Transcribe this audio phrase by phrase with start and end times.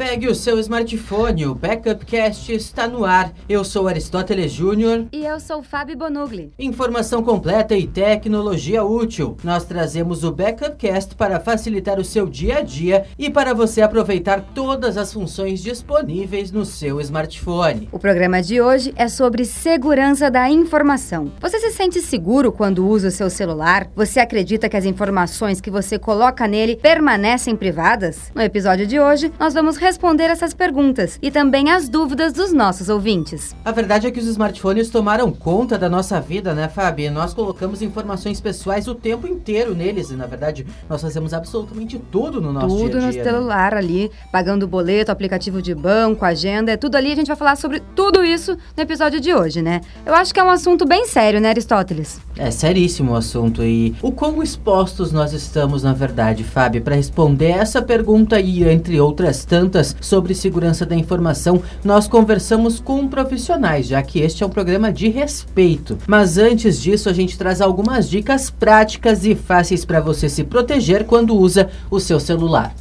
[0.00, 3.34] Pegue o seu smartphone, o Backupcast está no ar.
[3.46, 5.04] Eu sou Aristóteles Júnior.
[5.12, 6.54] E eu sou Fábio Bonugli.
[6.58, 9.36] Informação completa e tecnologia útil.
[9.44, 14.40] Nós trazemos o Backupcast para facilitar o seu dia a dia e para você aproveitar
[14.54, 17.86] todas as funções disponíveis no seu smartphone.
[17.92, 21.30] O programa de hoje é sobre segurança da informação.
[21.42, 23.90] Você se sente seguro quando usa o seu celular?
[23.94, 28.32] Você acredita que as informações que você coloca nele permanecem privadas?
[28.34, 32.88] No episódio de hoje, nós vamos responder essas perguntas e também as dúvidas dos nossos
[32.88, 33.56] ouvintes.
[33.64, 37.10] A verdade é que os smartphones tomaram conta da nossa vida, né, Fábio?
[37.10, 42.40] Nós colocamos informações pessoais o tempo inteiro neles e, na verdade, nós fazemos absolutamente tudo
[42.40, 43.00] no nosso tudo dia dia.
[43.00, 43.24] no né?
[43.24, 47.10] celular ali, pagando boleto, aplicativo de banco, agenda, é tudo ali.
[47.10, 49.80] A gente vai falar sobre tudo isso no episódio de hoje, né?
[50.06, 52.20] Eu acho que é um assunto bem sério, né, Aristóteles?
[52.36, 57.50] É seríssimo o assunto e o quão expostos nós estamos, na verdade, Fábio, para responder
[57.50, 64.02] essa pergunta e entre outras tantas sobre segurança da informação, nós conversamos com profissionais, já
[64.02, 65.98] que este é um programa de respeito.
[66.06, 71.04] Mas antes disso, a gente traz algumas dicas práticas e fáceis para você se proteger
[71.04, 72.74] quando usa o seu celular.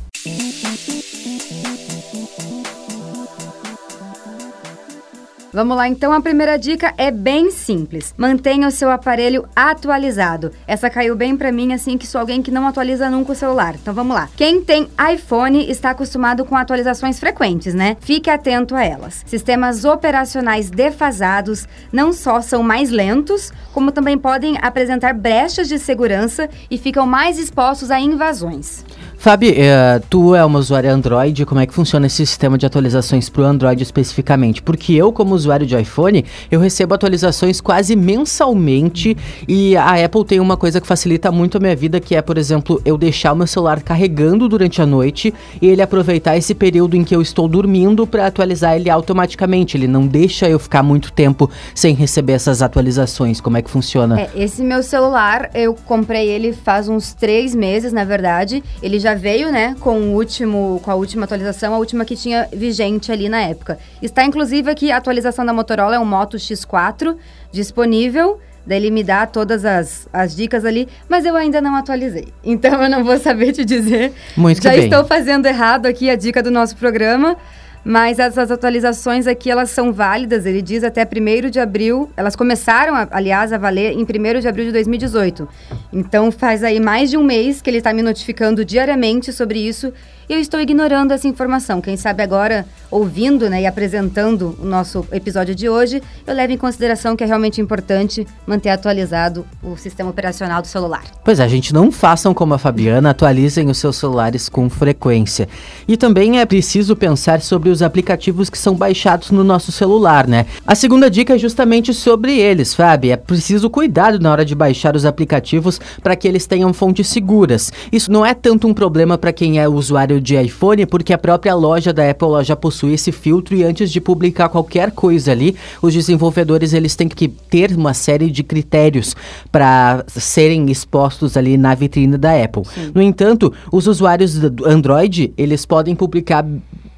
[5.60, 8.16] Vamos lá, então a primeira dica é bem simples.
[8.18, 10.54] Mantenha o seu aparelho atualizado.
[10.66, 13.76] Essa caiu bem para mim, assim, que sou alguém que não atualiza nunca o celular.
[13.76, 14.30] Então vamos lá.
[14.38, 17.98] Quem tem iPhone está acostumado com atualizações frequentes, né?
[18.00, 19.22] Fique atento a elas.
[19.26, 26.50] Sistemas operacionais defasados não só são mais lentos, como também podem apresentar brechas de segurança
[26.72, 28.86] e ficam mais expostos a invasões.
[29.20, 33.28] Fábio, eh, tu é uma usuária Android, como é que funciona esse sistema de atualizações
[33.28, 34.61] para o Android especificamente?
[34.61, 40.39] Porque eu, como usuário de iPhone, eu recebo atualizações quase mensalmente e a Apple tem
[40.39, 43.36] uma coisa que facilita muito a minha vida, que é, por exemplo, eu deixar o
[43.36, 47.50] meu celular carregando durante a noite e ele aproveitar esse período em que eu estou
[47.50, 49.76] dormindo para atualizar ele automaticamente.
[49.76, 53.42] Ele não deixa eu ficar muito tempo sem receber essas atualizações.
[53.42, 54.21] Como é que funciona?
[54.21, 58.64] É, esse meu celular, eu comprei ele faz uns três meses, na verdade.
[58.82, 62.47] Ele já veio, né, com o último, com a última atualização, a última que tinha
[62.52, 63.77] vigente ali na época.
[64.02, 67.15] Está inclusive aqui a atualização da Motorola, é um Moto X4
[67.52, 68.39] disponível.
[68.65, 72.27] Daí ele me dá todas as, as dicas ali, mas eu ainda não atualizei.
[72.43, 74.14] Então eu não vou saber te dizer.
[74.37, 74.83] Muito Já bem.
[74.83, 77.36] estou fazendo errado aqui a dica do nosso programa.
[77.84, 82.12] Mas essas atualizações aqui, elas são válidas, ele diz até 1 de abril.
[82.17, 85.48] Elas começaram, a- aliás, a valer em 1 de abril de 2018.
[85.92, 89.94] Então faz aí mais de um mês que ele está me notificando diariamente sobre isso.
[90.30, 91.82] E eu estou ignorando essa informação.
[91.82, 96.58] Quem sabe agora, ouvindo né, e apresentando o nosso episódio de hoje, eu levo em
[96.58, 101.02] consideração que é realmente importante manter atualizado o sistema operacional do celular.
[101.26, 105.50] Pois é, gente, não façam como a Fabiana, atualizem os seus celulares com frequência.
[105.88, 110.45] E também é preciso pensar sobre os aplicativos que são baixados no nosso celular, né?
[110.64, 113.12] A segunda dica é justamente sobre eles, Fábio.
[113.12, 117.73] É preciso cuidado na hora de baixar os aplicativos para que eles tenham fontes seguras.
[117.92, 121.54] Isso não é tanto um problema para quem é usuário de iPhone, porque a própria
[121.56, 125.94] loja da Apple já possui esse filtro e antes de publicar qualquer coisa ali, os
[125.94, 129.16] desenvolvedores eles têm que ter uma série de critérios
[129.52, 132.63] para serem expostos ali na vitrine da Apple.
[132.94, 136.46] No entanto, os usuários do Android, eles podem publicar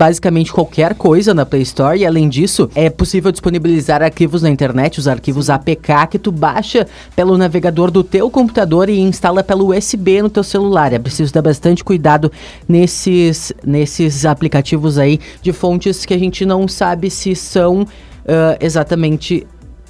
[0.02, 4.98] basicamente qualquer coisa na Play Store e além disso é possível disponibilizar arquivos na internet,
[4.98, 10.24] os arquivos APK que tu baixa pelo navegador do teu computador e instala pelo USB
[10.24, 10.92] no teu celular.
[10.92, 12.32] É preciso dar bastante cuidado
[12.68, 17.86] nesses nesses aplicativos aí de fontes que a gente não sabe se são
[18.28, 19.46] ah, exatamente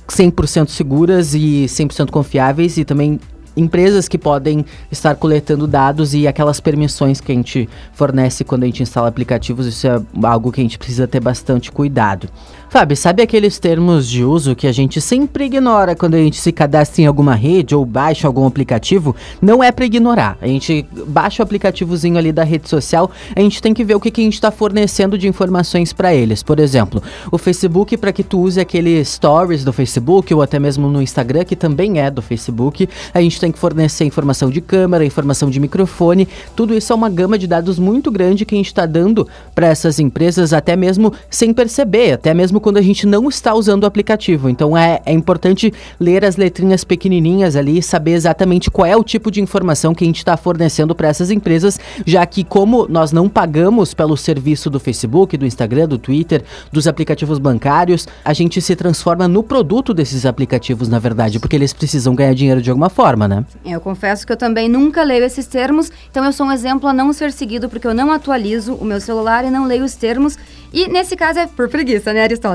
[0.09, 3.17] 100% seguras e 100% confiáveis e também
[3.55, 8.65] empresas que podem estar coletando dados e aquelas permissões que a gente fornece quando a
[8.65, 12.29] gente instala aplicativos, isso é algo que a gente precisa ter bastante cuidado.
[12.71, 16.53] Fábio, sabe aqueles termos de uso que a gente sempre ignora quando a gente se
[16.53, 19.13] cadastra em alguma rede ou baixa algum aplicativo?
[19.41, 20.37] Não é para ignorar.
[20.41, 23.99] A gente baixa o aplicativozinho ali da rede social, a gente tem que ver o
[23.99, 26.41] que, que a gente está fornecendo de informações para eles.
[26.43, 30.87] Por exemplo, o Facebook para que tu use aquele stories do Facebook ou até mesmo
[30.87, 35.03] no Instagram, que também é do Facebook, a gente tem que fornecer informação de câmera,
[35.03, 36.25] informação de microfone.
[36.55, 39.67] Tudo isso é uma gama de dados muito grande que a gente está dando para
[39.67, 43.87] essas empresas, até mesmo sem perceber, até mesmo quando a gente não está usando o
[43.87, 44.49] aplicativo.
[44.49, 49.31] Então é, é importante ler as letrinhas pequenininhas ali saber exatamente qual é o tipo
[49.31, 53.27] de informação que a gente está fornecendo para essas empresas, já que como nós não
[53.27, 58.75] pagamos pelo serviço do Facebook, do Instagram, do Twitter, dos aplicativos bancários, a gente se
[58.75, 63.27] transforma no produto desses aplicativos, na verdade, porque eles precisam ganhar dinheiro de alguma forma,
[63.27, 63.31] né?
[63.31, 63.45] né?
[63.65, 66.93] Eu confesso que eu também nunca leio esses termos, então eu sou um exemplo a
[66.93, 70.37] não ser seguido porque eu não atualizo o meu celular e não leio os termos.
[70.73, 72.50] E nesse caso é por preguiça, né, Aristóteles?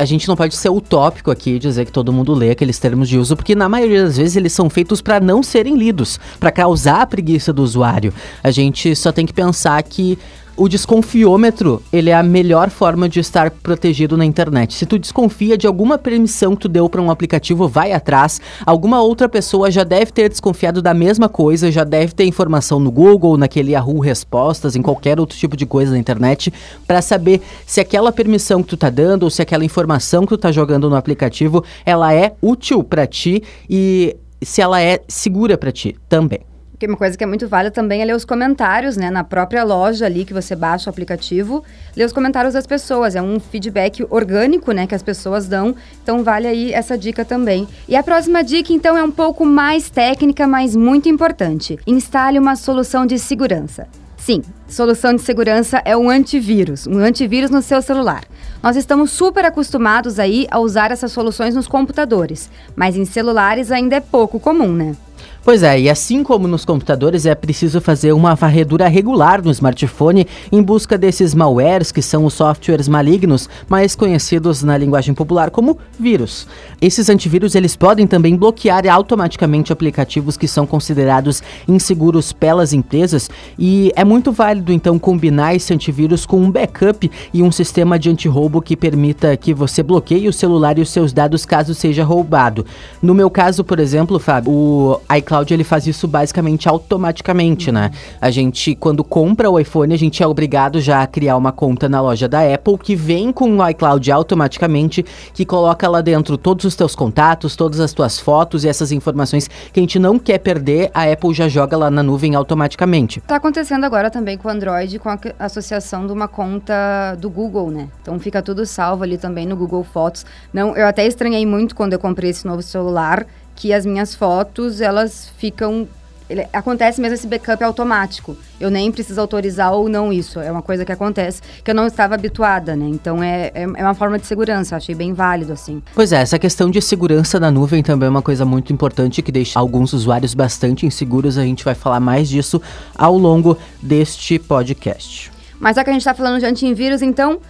[0.00, 3.06] A gente não pode ser utópico aqui e dizer que todo mundo lê aqueles termos
[3.06, 6.50] de uso, porque na maioria das vezes eles são feitos para não serem lidos, para
[6.50, 8.12] causar a preguiça do usuário.
[8.42, 10.18] A gente só tem que pensar que
[10.60, 14.74] o desconfiômetro, ele é a melhor forma de estar protegido na internet.
[14.74, 18.42] Se tu desconfia de alguma permissão que tu deu para um aplicativo, vai atrás.
[18.66, 22.90] Alguma outra pessoa já deve ter desconfiado da mesma coisa, já deve ter informação no
[22.90, 26.52] Google, naquele Yahoo Respostas, em qualquer outro tipo de coisa na internet,
[26.86, 30.38] para saber se aquela permissão que tu tá dando ou se aquela informação que tu
[30.38, 35.72] tá jogando no aplicativo, ela é útil para ti e se ela é segura para
[35.72, 36.40] ti também.
[36.80, 39.10] Porque uma coisa que é muito válida também é ler os comentários, né?
[39.10, 41.62] Na própria loja ali que você baixa o aplicativo,
[41.94, 43.14] ler os comentários das pessoas.
[43.14, 44.86] É um feedback orgânico, né?
[44.86, 45.76] Que as pessoas dão.
[46.02, 47.68] Então vale aí essa dica também.
[47.86, 51.78] E a próxima dica, então, é um pouco mais técnica, mas muito importante.
[51.86, 53.86] Instale uma solução de segurança.
[54.16, 58.24] Sim, solução de segurança é um antivírus, um antivírus no seu celular.
[58.62, 63.96] Nós estamos super acostumados aí a usar essas soluções nos computadores, mas em celulares ainda
[63.96, 64.96] é pouco comum, né?
[65.42, 70.26] Pois é, e assim como nos computadores, é preciso fazer uma varredura regular no smartphone
[70.52, 75.78] em busca desses malwares, que são os softwares malignos, mais conhecidos na linguagem popular como
[75.98, 76.46] vírus.
[76.78, 83.90] Esses antivírus eles podem também bloquear automaticamente aplicativos que são considerados inseguros pelas empresas e
[83.96, 88.60] é muito válido então combinar esse antivírus com um backup e um sistema de antirroubo
[88.60, 92.66] que permita que você bloqueie o celular e os seus dados caso seja roubado.
[93.02, 97.92] No meu caso, por exemplo, Fábio, o iCloud iCloud ele faz isso basicamente automaticamente, né?
[98.20, 101.88] A gente, quando compra o iPhone, a gente é obrigado já a criar uma conta
[101.88, 106.64] na loja da Apple que vem com o iCloud automaticamente, que coloca lá dentro todos
[106.64, 110.38] os teus contatos, todas as tuas fotos e essas informações que a gente não quer
[110.38, 113.20] perder, a Apple já joga lá na nuvem automaticamente.
[113.20, 117.70] Tá acontecendo agora também com o Android, com a associação de uma conta do Google,
[117.70, 117.88] né?
[118.02, 120.26] Então fica tudo salvo ali também no Google Fotos.
[120.52, 123.26] Não, eu até estranhei muito quando eu comprei esse novo celular
[123.60, 125.86] que as minhas fotos, elas ficam
[126.30, 128.36] ele, acontece mesmo esse backup automático.
[128.58, 130.40] Eu nem preciso autorizar ou não isso.
[130.40, 132.86] É uma coisa que acontece que eu não estava habituada, né?
[132.88, 134.76] Então é, é, é uma forma de segurança.
[134.76, 135.82] Achei bem válido, assim.
[135.92, 139.32] Pois é, essa questão de segurança na nuvem também é uma coisa muito importante que
[139.32, 141.36] deixa alguns usuários bastante inseguros.
[141.36, 142.62] A gente vai falar mais disso
[142.94, 145.30] ao longo deste podcast.
[145.58, 147.40] Mas já que a gente está falando de antivírus, então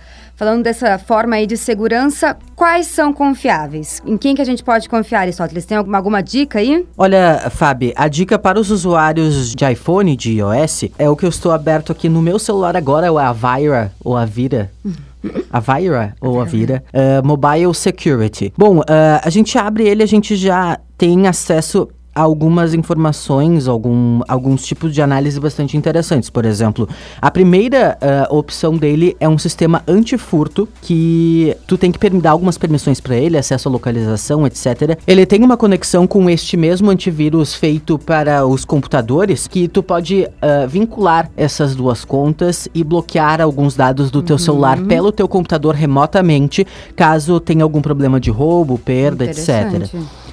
[0.40, 4.00] Falando dessa forma aí de segurança, quais são confiáveis?
[4.06, 5.66] Em quem que a gente pode confiar, Aristóteles?
[5.66, 6.86] Tem alguma, alguma dica aí?
[6.96, 11.28] Olha, Fábio, a dica para os usuários de iPhone, de iOS, é o que eu
[11.28, 14.70] estou aberto aqui no meu celular agora, é o Avira, ou Avira.
[15.52, 18.50] Avira ou Avira, uh, Mobile Security.
[18.56, 18.84] Bom, uh,
[19.22, 25.00] a gente abre ele, a gente já tem acesso algumas informações, algum, alguns tipos de
[25.00, 26.28] análise bastante interessantes.
[26.28, 26.88] Por exemplo,
[27.20, 32.58] a primeira uh, opção dele é um sistema antifurto que tu tem que dar algumas
[32.58, 34.98] permissões para ele, acesso à localização, etc.
[35.06, 40.24] Ele tem uma conexão com este mesmo antivírus feito para os computadores que tu pode
[40.24, 44.24] uh, vincular essas duas contas e bloquear alguns dados do uhum.
[44.24, 46.66] teu celular pelo teu computador remotamente,
[46.96, 49.88] caso tenha algum problema de roubo, perda, etc.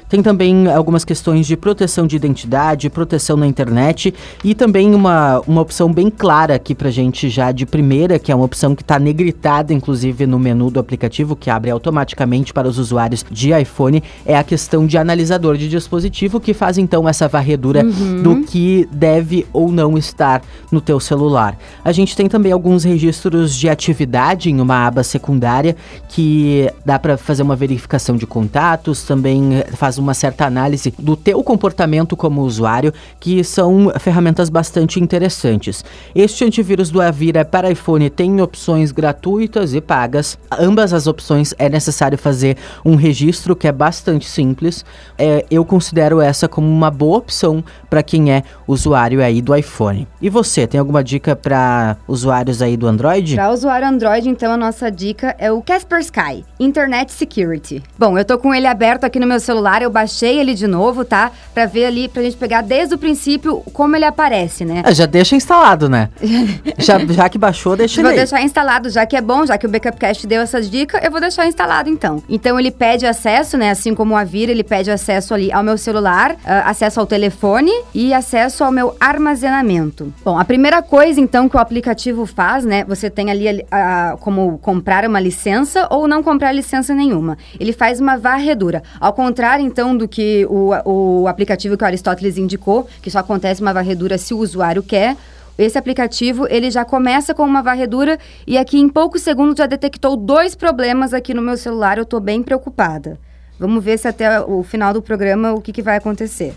[0.09, 4.13] Tem também algumas questões de proteção de identidade, proteção na internet
[4.43, 8.35] e também uma, uma opção bem clara aqui pra gente já de primeira, que é
[8.35, 12.77] uma opção que está negritada inclusive no menu do aplicativo, que abre automaticamente para os
[12.77, 17.83] usuários de iPhone, é a questão de analisador de dispositivo, que faz então essa varredura
[17.85, 18.23] uhum.
[18.23, 21.57] do que deve ou não estar no teu celular.
[21.83, 25.75] A gente tem também alguns registros de atividade em uma aba secundária
[26.09, 31.43] que dá para fazer uma verificação de contatos, também faz uma certa análise do teu
[31.43, 35.83] comportamento como usuário, que são ferramentas bastante interessantes.
[36.15, 40.37] Este antivírus do Avira para iPhone tem opções gratuitas e pagas.
[40.51, 44.85] Ambas as opções é necessário fazer um registro que é bastante simples.
[45.17, 50.07] É, eu considero essa como uma boa opção para quem é usuário aí do iPhone.
[50.21, 53.35] E você, tem alguma dica para usuários aí do Android?
[53.35, 57.83] Para usuário Android, então a nossa dica é o Casper Sky, Internet Security.
[57.97, 61.03] Bom, eu tô com ele aberto aqui no meu celular, eu baixei ele de novo,
[61.03, 61.31] tá?
[61.53, 64.83] Pra ver ali, pra gente pegar desde o princípio como ele aparece, né?
[64.85, 66.09] É, já deixa instalado, né?
[66.77, 69.65] já, já que baixou, deixa ele Vou deixar instalado, já que é bom, já que
[69.65, 72.21] o Backupcast deu essas dicas, eu vou deixar instalado então.
[72.29, 73.71] Então ele pede acesso, né?
[73.71, 77.71] Assim como o Avira, ele pede acesso ali ao meu celular, uh, acesso ao telefone
[77.93, 80.13] e acesso ao meu armazenamento.
[80.23, 82.83] Bom, a primeira coisa então que o aplicativo faz, né?
[82.85, 87.37] Você tem ali uh, como comprar uma licença ou não comprar licença nenhuma.
[87.59, 88.83] Ele faz uma varredura.
[88.99, 89.63] Ao contrário,
[89.97, 94.33] do que o, o aplicativo que o Aristóteles indicou, que só acontece uma varredura se
[94.33, 95.15] o usuário quer.
[95.57, 100.15] Esse aplicativo, ele já começa com uma varredura e aqui em poucos segundos já detectou
[100.15, 101.97] dois problemas aqui no meu celular.
[101.97, 103.19] Eu estou bem preocupada.
[103.59, 106.53] Vamos ver se até o final do programa o que, que vai acontecer.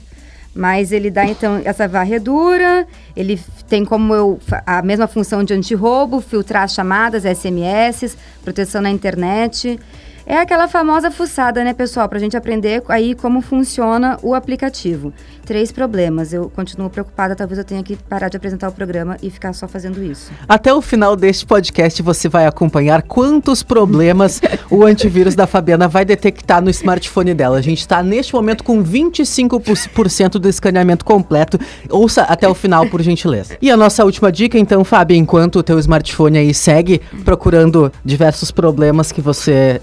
[0.55, 2.87] Mas ele dá então essa varredura,
[3.17, 9.79] ele tem como eu a mesma função de antirroubo, filtrar chamadas, SMS, proteção na internet.
[10.31, 12.09] É aquela famosa fuçada, né, pessoal?
[12.09, 15.13] Para a gente aprender aí como funciona o aplicativo.
[15.51, 16.33] Três problemas.
[16.33, 19.67] Eu continuo preocupada, talvez eu tenha que parar de apresentar o programa e ficar só
[19.67, 20.31] fazendo isso.
[20.49, 24.41] Até o final deste podcast você vai acompanhar quantos problemas
[24.71, 27.59] o antivírus da Fabiana vai detectar no smartphone dela.
[27.59, 31.59] A gente está neste momento com 25% do escaneamento completo.
[31.89, 33.59] Ouça até o final, por gentileza.
[33.61, 38.53] E a nossa última dica, então, Fábio, enquanto o teu smartphone aí segue procurando diversos
[38.53, 39.83] problemas que você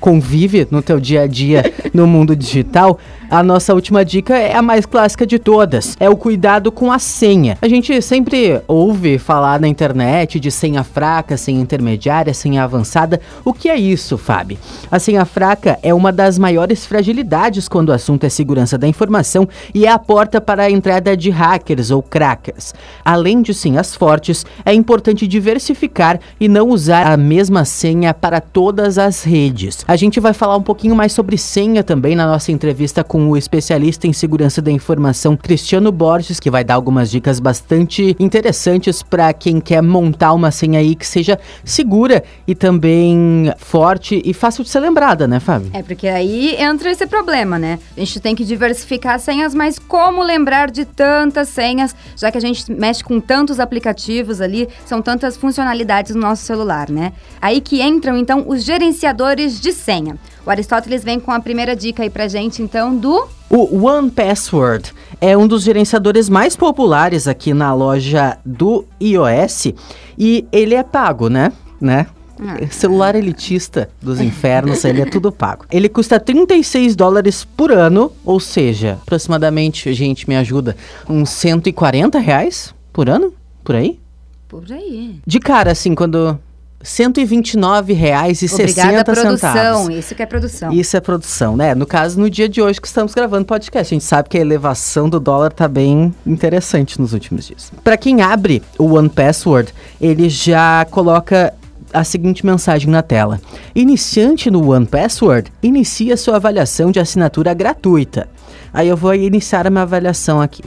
[0.00, 2.98] convive no teu dia a dia no mundo digital,
[3.32, 6.98] a nossa última dica é a mais clássica de todas, é o cuidado com a
[7.00, 7.58] senha.
[7.60, 13.20] A gente sempre ouve falar na internet de senha fraca, senha intermediária, senha avançada.
[13.44, 14.58] O que é isso, Fábio?
[14.88, 19.48] A senha fraca é uma das maiores fragilidades quando o assunto é segurança da informação
[19.74, 22.72] e é a porta para a entrada de hackers ou crackers.
[23.04, 28.98] Além de senhas fortes, é importante diversificar e não usar a mesma senha para todas
[28.98, 29.84] as redes.
[29.88, 33.36] A gente vai falar um pouquinho mais sobre senha também na nossa entrevista com o
[33.36, 34.91] especialista em segurança da informação
[35.36, 40.78] Cristiano Borges, que vai dar algumas dicas bastante interessantes para quem quer montar uma senha
[40.78, 45.70] aí que seja segura e também forte e fácil de ser lembrada, né, Fábio?
[45.72, 47.78] É, porque aí entra esse problema, né?
[47.96, 52.40] A gente tem que diversificar senhas, mas como lembrar de tantas senhas, já que a
[52.40, 57.12] gente mexe com tantos aplicativos ali, são tantas funcionalidades no nosso celular, né?
[57.40, 60.16] Aí que entram, então, os gerenciadores de senha.
[60.44, 64.92] O Aristóteles vem com a primeira dica aí pra gente, então, do o One Password
[65.20, 69.74] é um dos gerenciadores mais populares aqui na loja do iOS
[70.18, 71.52] e ele é pago, né?
[71.78, 72.06] Né?
[72.40, 72.56] Ah.
[72.70, 75.66] Celular elitista dos infernos, ele é tudo pago.
[75.70, 80.74] Ele custa 36 dólares por ano, ou seja, aproximadamente, gente, me ajuda,
[81.08, 83.32] uns 140 reais por ano?
[83.62, 84.00] Por aí?
[84.48, 85.20] Por aí.
[85.26, 86.38] De cara, assim, quando
[86.82, 88.54] 129,60.
[88.54, 89.36] Obrigada, produção.
[89.36, 89.94] Centavos.
[89.94, 90.72] Isso que é produção.
[90.72, 91.74] Isso é produção, né?
[91.74, 94.40] No caso, no dia de hoje que estamos gravando podcast, a gente sabe que a
[94.40, 97.72] elevação do dólar tá bem interessante nos últimos dias.
[97.84, 101.54] Para quem abre o One Password, ele já coloca
[101.92, 103.40] a seguinte mensagem na tela.
[103.74, 108.28] Iniciante no One Password, inicia sua avaliação de assinatura gratuita.
[108.72, 110.62] Aí eu vou iniciar a minha avaliação aqui.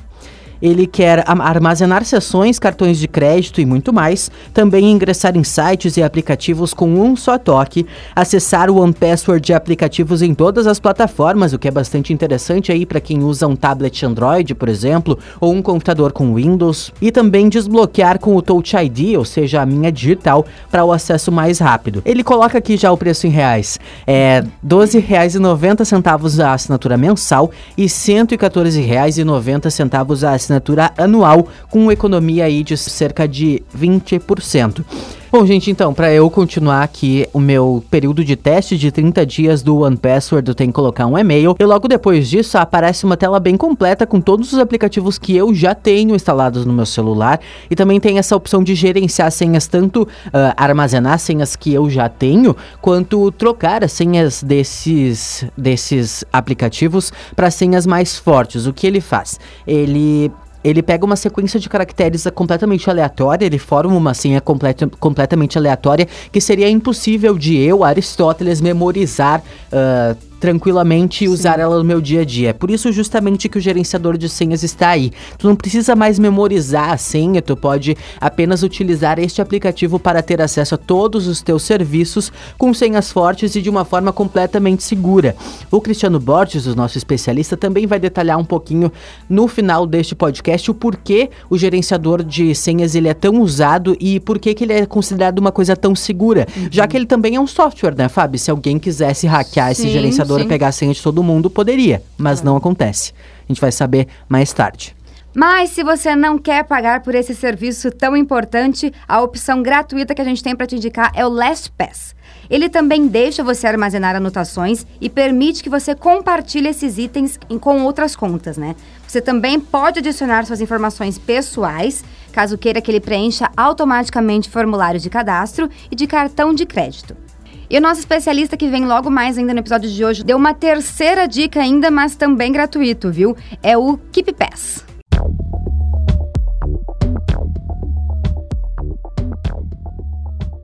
[0.65, 6.01] Ele quer armazenar sessões, cartões de crédito e muito mais, também ingressar em sites e
[6.01, 11.59] aplicativos com um só toque, acessar o OnePassword de aplicativos em todas as plataformas, o
[11.59, 15.61] que é bastante interessante aí para quem usa um tablet Android, por exemplo, ou um
[15.61, 20.47] computador com Windows, e também desbloquear com o Touch ID, ou seja, a minha digital,
[20.71, 22.01] para o acesso mais rápido.
[22.03, 27.83] Ele coloca aqui já o preço em reais, é R$ 12,90 a assinatura mensal e
[27.83, 34.83] R$ 114,90 a assinatura assinatura anual, com economia aí de cerca de 20%.
[35.31, 39.61] Bom, gente, então, para eu continuar aqui o meu período de teste de 30 dias
[39.61, 41.57] do One Password, eu tenho que colocar um e-mail.
[41.59, 45.53] E logo depois disso, aparece uma tela bem completa com todos os aplicativos que eu
[45.53, 47.41] já tenho instalados no meu celular.
[47.69, 50.07] E também tem essa opção de gerenciar senhas, tanto uh,
[50.55, 57.85] armazenar senhas que eu já tenho, quanto trocar as senhas desses, desses aplicativos para senhas
[57.85, 58.67] mais fortes.
[58.67, 59.37] O que ele faz?
[59.67, 60.31] Ele
[60.65, 66.07] ele pega uma sequência de caracteres completamente aleatória, ele forma uma senha completa, completamente aleatória
[66.31, 69.43] que seria impossível de eu, Aristóteles, memorizar.
[69.71, 72.49] Uh, tranquilamente e usar ela no meu dia a dia.
[72.49, 75.11] É por isso justamente que o gerenciador de senhas está aí.
[75.39, 80.39] Tu não precisa mais memorizar a senha, tu pode apenas utilizar este aplicativo para ter
[80.39, 85.35] acesso a todos os teus serviços com senhas fortes e de uma forma completamente segura.
[85.71, 88.91] O Cristiano Borges, o nosso especialista, também vai detalhar um pouquinho
[89.27, 94.19] no final deste podcast o porquê o gerenciador de senhas ele é tão usado e
[94.19, 96.67] por que ele é considerado uma coisa tão segura, uhum.
[96.69, 98.37] já que ele também é um software, né, Fábio?
[98.37, 102.01] Se alguém quisesse hackear sim, esse gerenciador computadora pegar a senha de todo mundo, poderia,
[102.17, 103.13] mas não acontece.
[103.47, 104.95] A gente vai saber mais tarde.
[105.35, 110.21] Mas se você não quer pagar por esse serviço tão importante, a opção gratuita que
[110.21, 112.15] a gente tem para te indicar é o LastPass.
[112.49, 118.15] Ele também deixa você armazenar anotações e permite que você compartilhe esses itens com outras
[118.15, 118.77] contas, né?
[119.05, 125.09] Você também pode adicionar suas informações pessoais, caso queira que ele preencha automaticamente formulários de
[125.09, 127.24] cadastro e de cartão de crédito.
[127.69, 130.53] E o nosso especialista que vem logo mais ainda no episódio de hoje deu uma
[130.53, 133.35] terceira dica ainda, mas também gratuito, viu?
[133.63, 134.85] É o Keep Pass.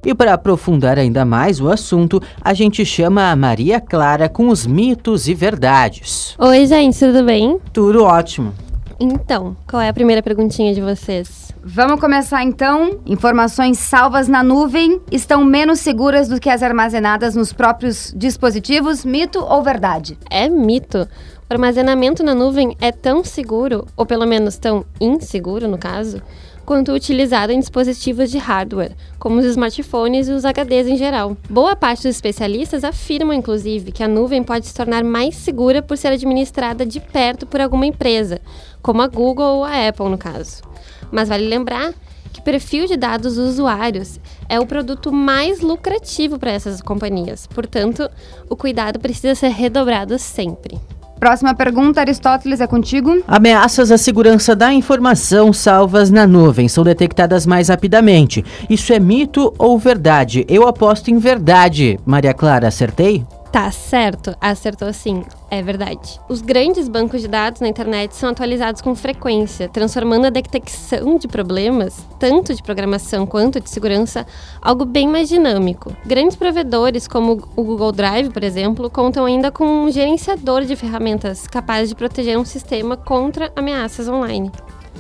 [0.04, 4.66] E para aprofundar ainda mais o assunto, a gente chama a Maria Clara com os
[4.66, 6.36] mitos e verdades.
[6.40, 7.60] Oi, gente, tudo bem?
[7.72, 8.52] Tudo ótimo.
[9.00, 11.51] Então, qual é a primeira perguntinha de vocês?
[11.64, 13.00] Vamos começar então.
[13.06, 19.06] Informações salvas na nuvem estão menos seguras do que as armazenadas nos próprios dispositivos?
[19.06, 20.18] Mito ou verdade?
[20.28, 21.08] É mito.
[21.48, 26.20] O armazenamento na nuvem é tão seguro, ou pelo menos tão inseguro no caso,
[26.66, 31.38] quanto utilizado em dispositivos de hardware, como os smartphones e os HDs em geral.
[31.48, 35.96] Boa parte dos especialistas afirmam, inclusive, que a nuvem pode se tornar mais segura por
[35.96, 38.42] ser administrada de perto por alguma empresa,
[38.82, 40.64] como a Google ou a Apple, no caso.
[41.12, 41.94] Mas vale lembrar
[42.32, 47.46] que o perfil de dados dos usuários é o produto mais lucrativo para essas companhias.
[47.48, 48.10] Portanto,
[48.50, 50.80] o cuidado precisa ser redobrado sempre.
[51.20, 53.22] Próxima pergunta, Aristóteles, é contigo.
[53.28, 58.44] Ameaças à segurança da informação salvas na nuvem são detectadas mais rapidamente.
[58.68, 60.44] Isso é mito ou verdade?
[60.50, 62.00] Eu aposto em verdade.
[62.08, 63.24] Maria Clara, acertei?
[63.52, 66.18] Tá certo, acertou sim, é verdade.
[66.30, 71.28] Os grandes bancos de dados na internet são atualizados com frequência, transformando a detecção de
[71.28, 74.26] problemas, tanto de programação quanto de segurança,
[74.62, 75.94] algo bem mais dinâmico.
[76.06, 81.46] Grandes provedores, como o Google Drive, por exemplo, contam ainda com um gerenciador de ferramentas
[81.46, 84.50] capaz de proteger um sistema contra ameaças online.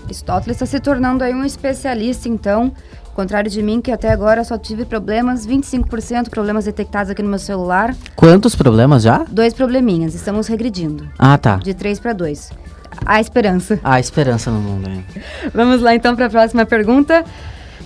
[0.05, 2.71] Aristóteles está se tornando aí um especialista, então.
[3.05, 7.27] Ao contrário de mim, que até agora só tive problemas, 25% problemas detectados aqui no
[7.27, 7.93] meu celular.
[8.15, 9.25] Quantos problemas já?
[9.29, 11.09] Dois probleminhas, estamos regredindo.
[11.19, 11.57] Ah, tá.
[11.57, 12.51] De 3 para 2.
[13.05, 13.79] Há esperança.
[13.83, 15.05] Há esperança no mundo, hein?
[15.53, 17.25] Vamos lá então para a próxima pergunta.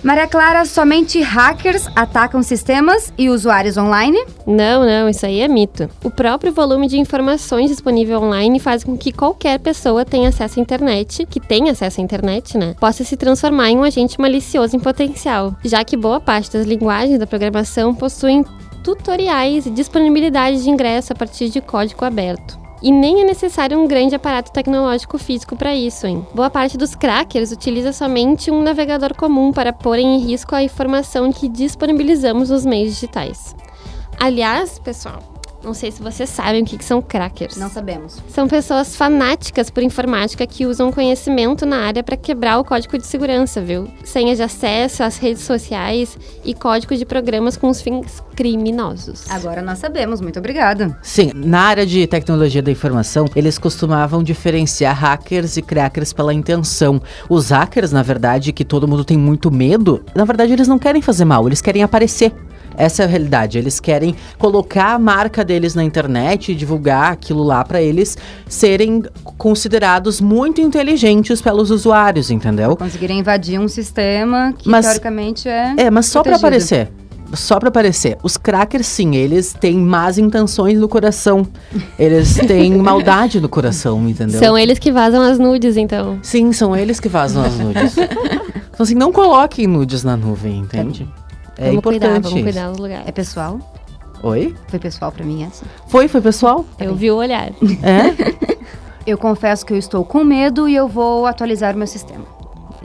[0.02, 4.18] Maria Clara, somente hackers atacam sistemas e usuários online?
[4.46, 5.88] Não, não, isso aí é mito.
[6.04, 10.62] O próprio volume de informações disponível online faz com que qualquer pessoa tenha acesso à
[10.62, 14.80] internet, que tenha acesso à internet, né, possa se transformar em um agente malicioso em
[14.80, 18.44] potencial, já que boa parte das linguagens da programação possuem
[18.84, 22.65] tutoriais e disponibilidade de ingresso a partir de código aberto.
[22.86, 26.24] E nem é necessário um grande aparato tecnológico físico para isso, hein?
[26.32, 31.32] Boa parte dos crackers utiliza somente um navegador comum para pôr em risco a informação
[31.32, 33.56] que disponibilizamos nos meios digitais.
[34.20, 35.18] Aliás, pessoal,
[35.66, 37.56] não sei se vocês sabem o que, que são crackers.
[37.56, 38.22] Não sabemos.
[38.28, 43.04] São pessoas fanáticas por informática que usam conhecimento na área para quebrar o código de
[43.04, 43.88] segurança, viu?
[44.04, 49.28] Senhas de acesso às redes sociais e código de programas com os fins criminosos.
[49.28, 50.96] Agora nós sabemos, muito obrigada.
[51.02, 57.02] Sim, na área de tecnologia da informação, eles costumavam diferenciar hackers e crackers pela intenção.
[57.28, 61.02] Os hackers, na verdade, que todo mundo tem muito medo, na verdade eles não querem
[61.02, 62.32] fazer mal, eles querem aparecer.
[62.76, 63.58] Essa é a realidade.
[63.58, 68.16] Eles querem colocar a marca deles na internet e divulgar aquilo lá para eles
[68.48, 69.02] serem
[69.38, 72.76] considerados muito inteligentes pelos usuários, entendeu?
[72.76, 75.74] Conseguirem invadir um sistema que Mas- teoricamente é.
[75.76, 76.46] É, mas só pra protegido.
[76.46, 76.88] aparecer.
[77.34, 78.16] Só pra aparecer.
[78.22, 81.44] Os crackers, sim, eles têm más intenções no coração.
[81.98, 84.38] Eles têm maldade no coração, entendeu?
[84.38, 86.20] São eles que vazam as nudes, então.
[86.22, 87.96] Sim, são eles que vazam as nudes.
[87.98, 91.08] então, assim, não coloquem nudes na nuvem, entende?
[91.25, 91.25] É
[91.64, 92.22] vamos cuidar, importante.
[92.24, 92.42] vamos isso.
[92.44, 93.08] cuidar dos lugares.
[93.08, 93.58] É pessoal?
[94.22, 94.54] Oi?
[94.68, 95.64] Foi pessoal pra mim essa?
[95.88, 96.64] Foi, foi pessoal?
[96.78, 97.50] Eu vi o olhar.
[97.82, 98.56] É?
[99.06, 102.24] Eu confesso que eu estou com medo e eu vou atualizar o meu sistema.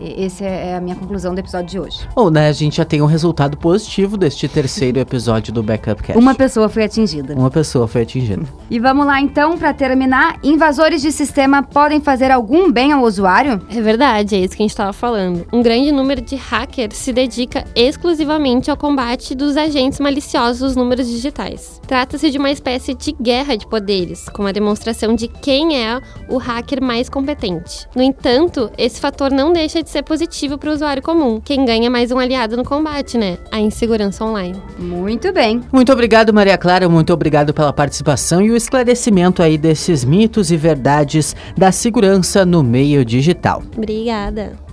[0.01, 1.99] Essa é a minha conclusão do episódio de hoje.
[2.15, 6.19] Ou, né, a gente já tem um resultado positivo deste terceiro episódio do Backup Cast.
[6.19, 7.33] Uma pessoa foi atingida.
[7.35, 8.43] Uma pessoa foi atingida.
[8.69, 10.39] E vamos lá então, para terminar.
[10.43, 13.61] Invasores de sistema podem fazer algum bem ao usuário?
[13.69, 15.45] É verdade, é isso que a gente estava falando.
[15.53, 21.07] Um grande número de hackers se dedica exclusivamente ao combate dos agentes maliciosos dos números
[21.07, 21.79] digitais.
[21.87, 26.37] Trata-se de uma espécie de guerra de poderes, com a demonstração de quem é o
[26.37, 27.87] hacker mais competente.
[27.95, 31.39] No entanto, esse fator não deixa de ser positivo para o usuário comum.
[31.39, 33.37] Quem ganha é mais um aliado no combate, né?
[33.51, 34.61] A insegurança online.
[34.79, 35.61] Muito bem.
[35.71, 36.87] Muito obrigado, Maria Clara.
[36.87, 42.63] Muito obrigado pela participação e o esclarecimento aí desses mitos e verdades da segurança no
[42.63, 43.61] meio digital.
[43.75, 44.70] Obrigada.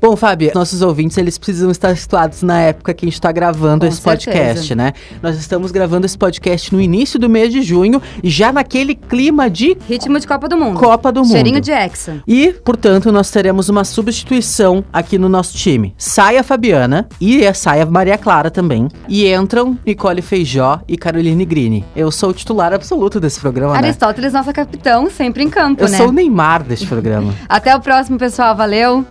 [0.00, 3.80] Bom, Fábio, nossos ouvintes eles precisam estar situados na época que a gente está gravando
[3.80, 4.74] Com esse podcast, certeza.
[4.74, 4.92] né?
[5.22, 9.76] Nós estamos gravando esse podcast no início do mês de junho, já naquele clima de
[9.88, 10.78] Ritmo de Copa do Mundo.
[10.78, 11.32] Copa do Mundo.
[11.32, 12.22] Cheirinho de Hexa.
[12.26, 15.94] E, portanto, nós teremos uma substituição aqui no nosso time.
[15.98, 18.88] Sai a Fabiana e a- sai a Maria Clara também.
[19.08, 21.84] E entram Nicole Feijó e Caroline Grini.
[21.96, 23.78] Eu sou o titular absoluto desse programa, né?
[23.78, 25.96] Aristóteles, nossa capitão, sempre em campo, Eu né?
[25.96, 27.34] sou o Neymar deste programa.
[27.48, 28.54] Até o próximo, pessoal.
[28.56, 29.04] Valeu!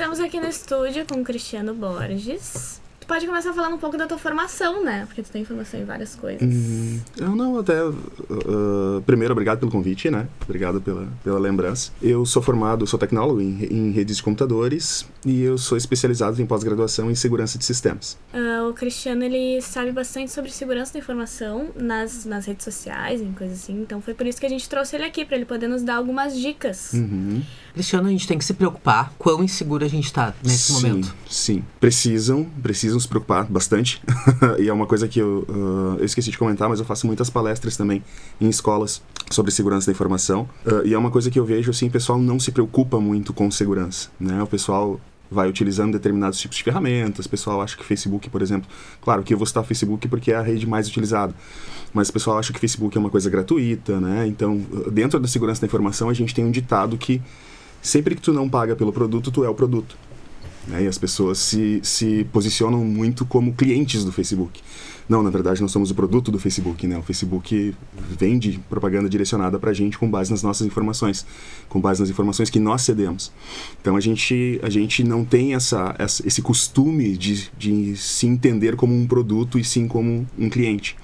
[0.00, 2.80] Estamos aqui no estúdio com Cristiano Borges
[3.10, 5.04] pode começar falando um pouco da tua formação, né?
[5.04, 6.40] Porque tu tem formação em várias coisas.
[6.40, 7.84] Hum, eu não, até.
[7.84, 10.28] Uh, primeiro, obrigado pelo convite, né?
[10.44, 11.90] Obrigado pela, pela lembrança.
[12.00, 16.46] Eu sou formado, sou tecnólogo em, em redes de computadores e eu sou especializado em
[16.46, 18.16] pós-graduação em segurança de sistemas.
[18.32, 23.32] Uh, o Cristiano, ele sabe bastante sobre segurança da informação nas, nas redes sociais, em
[23.32, 23.82] coisas assim.
[23.82, 25.96] Então foi por isso que a gente trouxe ele aqui, para ele poder nos dar
[25.96, 26.92] algumas dicas.
[26.92, 27.42] Uhum.
[27.74, 31.14] Cristiano, a gente tem que se preocupar quão inseguro a gente está nesse sim, momento.
[31.28, 34.02] Sim, precisam, precisam se preocupar bastante.
[34.58, 37.30] e é uma coisa que eu, uh, eu esqueci de comentar, mas eu faço muitas
[37.30, 38.02] palestras também
[38.40, 40.48] em escolas sobre segurança da informação.
[40.66, 43.32] Uh, e é uma coisa que eu vejo, assim, o pessoal não se preocupa muito
[43.32, 44.42] com segurança, né?
[44.42, 47.26] O pessoal vai utilizando determinados tipos de ferramentas.
[47.26, 48.68] O pessoal acha que Facebook, por exemplo,
[49.00, 51.34] claro que eu vou citar o Facebook porque é a rede mais utilizada,
[51.94, 54.26] mas o pessoal acha que Facebook é uma coisa gratuita, né?
[54.26, 54.60] Então,
[54.90, 57.22] dentro da segurança da informação, a gente tem um ditado que
[57.80, 59.96] sempre que tu não paga pelo produto, tu é o produto.
[60.66, 60.84] Né?
[60.84, 64.60] E as pessoas se, se posicionam muito como clientes do Facebook.
[65.08, 66.86] Não, na verdade, nós somos o produto do Facebook.
[66.86, 66.96] Né?
[66.96, 67.74] O Facebook
[68.16, 71.26] vende propaganda direcionada para a gente com base nas nossas informações,
[71.68, 73.32] com base nas informações que nós cedemos.
[73.80, 78.76] Então a gente, a gente não tem essa, essa esse costume de, de se entender
[78.76, 80.96] como um produto e sim como um cliente.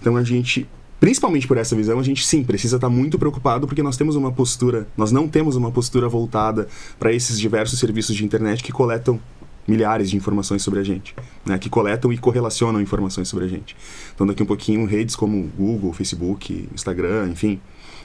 [0.00, 0.66] Então a gente
[1.02, 4.30] principalmente por essa visão, a gente sim precisa estar muito preocupado porque nós temos uma
[4.30, 9.18] postura, nós não temos uma postura voltada para esses diversos serviços de internet que coletam
[9.66, 11.12] milhares de informações sobre a gente,
[11.44, 13.76] né, que coletam e correlacionam informações sobre a gente.
[14.14, 17.60] Então daqui um pouquinho redes como Google, Facebook, Instagram, enfim,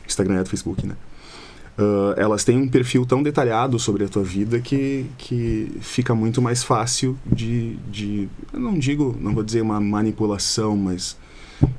[0.08, 0.96] Instagram é do Facebook, né?
[1.78, 6.42] Uh, elas têm um perfil tão detalhado sobre a tua vida que, que fica muito
[6.42, 11.16] mais fácil de, de eu não digo, não vou dizer uma manipulação, mas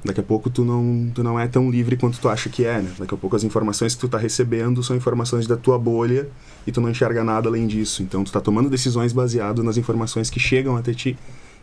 [0.04, 2.80] daqui a pouco tu não, tu não é tão livre quanto tu acha que é,
[2.80, 2.90] né?
[2.98, 6.28] Daqui a pouco as informações que tu tá recebendo são informações da tua bolha
[6.66, 8.02] e tu não enxerga nada além disso.
[8.02, 11.16] Então tu tá tomando decisões baseado nas informações que chegam até ti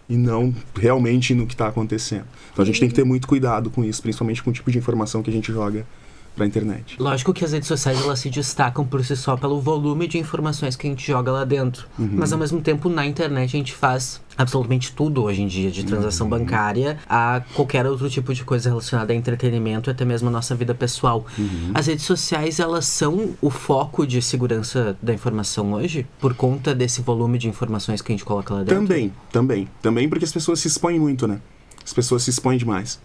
[0.07, 2.25] e não realmente no que está acontecendo.
[2.53, 4.77] Então a gente tem que ter muito cuidado com isso, principalmente com o tipo de
[4.77, 5.85] informação que a gente joga
[6.35, 6.97] para a internet.
[6.99, 10.75] Lógico que as redes sociais elas se destacam por si só pelo volume de informações
[10.75, 11.87] que a gente joga lá dentro.
[11.97, 12.09] Uhum.
[12.13, 15.85] Mas ao mesmo tempo na internet a gente faz absolutamente tudo hoje em dia, de
[15.85, 16.31] transação uhum.
[16.31, 20.53] bancária a qualquer outro tipo de coisa relacionada a entretenimento e até mesmo a nossa
[20.53, 21.25] vida pessoal.
[21.37, 21.71] Uhum.
[21.73, 27.01] As redes sociais elas são o foco de segurança da informação hoje por conta desse
[27.01, 28.75] volume de informações que a gente coloca lá dentro.
[28.75, 31.39] Também, também, também porque as pessoas se expõem muito, né?
[31.85, 32.99] As pessoas se expõem demais.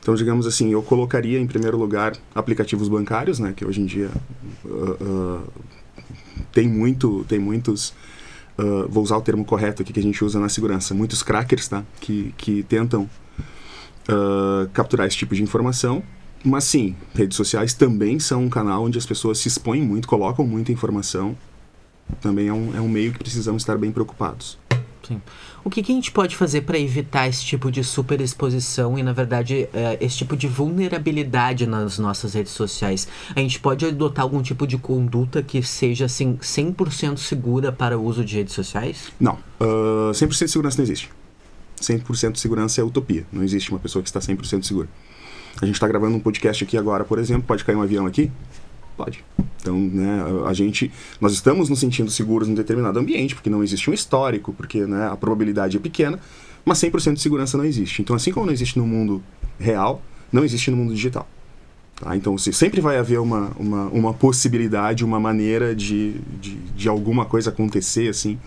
[0.00, 4.10] Então, digamos assim, eu colocaria em primeiro lugar aplicativos bancários, né, que hoje em dia
[4.64, 5.52] uh, uh,
[6.52, 7.94] tem muito, tem muitos,
[8.58, 11.68] uh, vou usar o termo correto aqui que a gente usa na segurança, muitos crackers,
[11.68, 13.08] tá, que, que tentam
[14.74, 16.02] capturar esse tipo de informação.
[16.44, 20.46] Mas sim, redes sociais também são um canal onde as pessoas se expõem muito, colocam
[20.46, 21.34] muita informação.
[22.20, 24.58] Também é um, é um meio que precisamos estar bem preocupados.
[25.08, 25.22] Sim.
[25.64, 29.14] O que, que, a gente pode fazer para evitar esse tipo de superexposição e, na
[29.14, 33.08] verdade, é, esse tipo de vulnerabilidade nas nossas redes sociais?
[33.34, 38.04] A gente pode adotar algum tipo de conduta que seja assim, 100% segura para o
[38.04, 39.10] uso de redes sociais?
[39.18, 39.38] Não.
[39.58, 41.10] Uh, 100% de segurança não existe.
[41.80, 43.24] 100% de segurança é utopia.
[43.32, 44.88] Não existe uma pessoa que está 100% segura.
[45.62, 48.30] A gente está gravando um podcast aqui agora, por exemplo, pode cair um avião aqui?
[48.96, 49.24] Pode.
[49.60, 53.90] Então, né, a gente, nós estamos nos sentindo seguros em determinado ambiente, porque não existe
[53.90, 56.20] um histórico, porque né, a probabilidade é pequena,
[56.64, 58.02] mas 100% de segurança não existe.
[58.02, 59.22] Então, assim como não existe no mundo
[59.58, 60.02] real,
[60.32, 61.28] não existe no mundo digital.
[61.96, 62.16] Tá?
[62.16, 67.50] Então, sempre vai haver uma, uma, uma possibilidade, uma maneira de, de, de alguma coisa
[67.50, 68.38] acontecer, assim,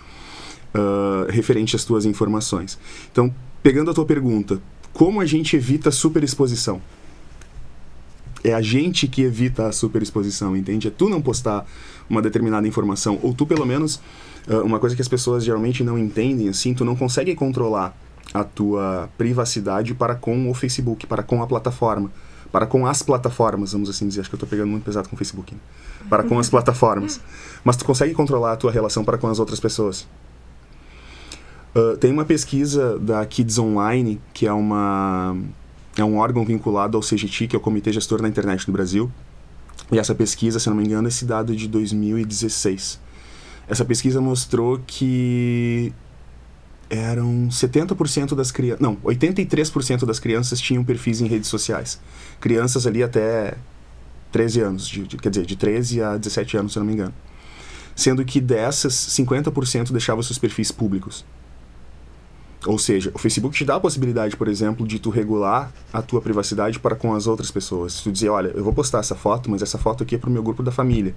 [0.74, 2.78] uh, referente às tuas informações.
[3.10, 4.60] Então, pegando a tua pergunta,
[4.92, 6.80] como a gente evita superexposição?
[8.48, 10.88] É a gente que evita a superexposição, entende?
[10.88, 11.66] É tu não postar
[12.08, 14.00] uma determinada informação, ou tu pelo menos,
[14.48, 17.96] uh, uma coisa que as pessoas geralmente não entendem, assim, tu não consegue controlar
[18.32, 22.10] a tua privacidade para com o Facebook, para com a plataforma,
[22.52, 24.20] para com as plataformas, vamos assim dizer.
[24.20, 25.54] Acho que eu estou pegando muito pesado com o Facebook.
[25.54, 25.60] Né?
[26.08, 27.20] Para com as plataformas.
[27.62, 30.06] Mas tu consegue controlar a tua relação para com as outras pessoas.
[31.76, 35.36] Uh, tem uma pesquisa da Kids Online, que é uma
[36.00, 39.10] é um órgão vinculado ao CGT, que é o Comitê Gestor da Internet do Brasil.
[39.90, 43.00] E essa pesquisa, se não me engano, é esse dado de 2016.
[43.68, 45.92] Essa pesquisa mostrou que
[46.90, 52.00] eram 70% das crianças, não, 83% das crianças tinham perfis em redes sociais.
[52.40, 53.56] Crianças ali até
[54.32, 57.14] 13 anos, de, de, quer dizer, de 13 a 17 anos, se não me engano.
[57.94, 61.24] Sendo que dessas, 50% deixavam seus perfis públicos.
[62.68, 66.20] Ou seja, o Facebook te dá a possibilidade, por exemplo, de tu regular a tua
[66.20, 67.94] privacidade para com as outras pessoas.
[67.94, 70.28] Se tu dizer, olha, eu vou postar essa foto, mas essa foto aqui é para
[70.28, 71.14] o meu grupo da família.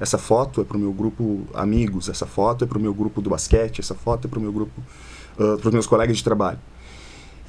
[0.00, 3.22] Essa foto é para o meu grupo amigos, essa foto é para o meu grupo
[3.22, 4.72] do basquete, essa foto é para o meu grupo,
[5.38, 6.58] uh, para os meus colegas de trabalho.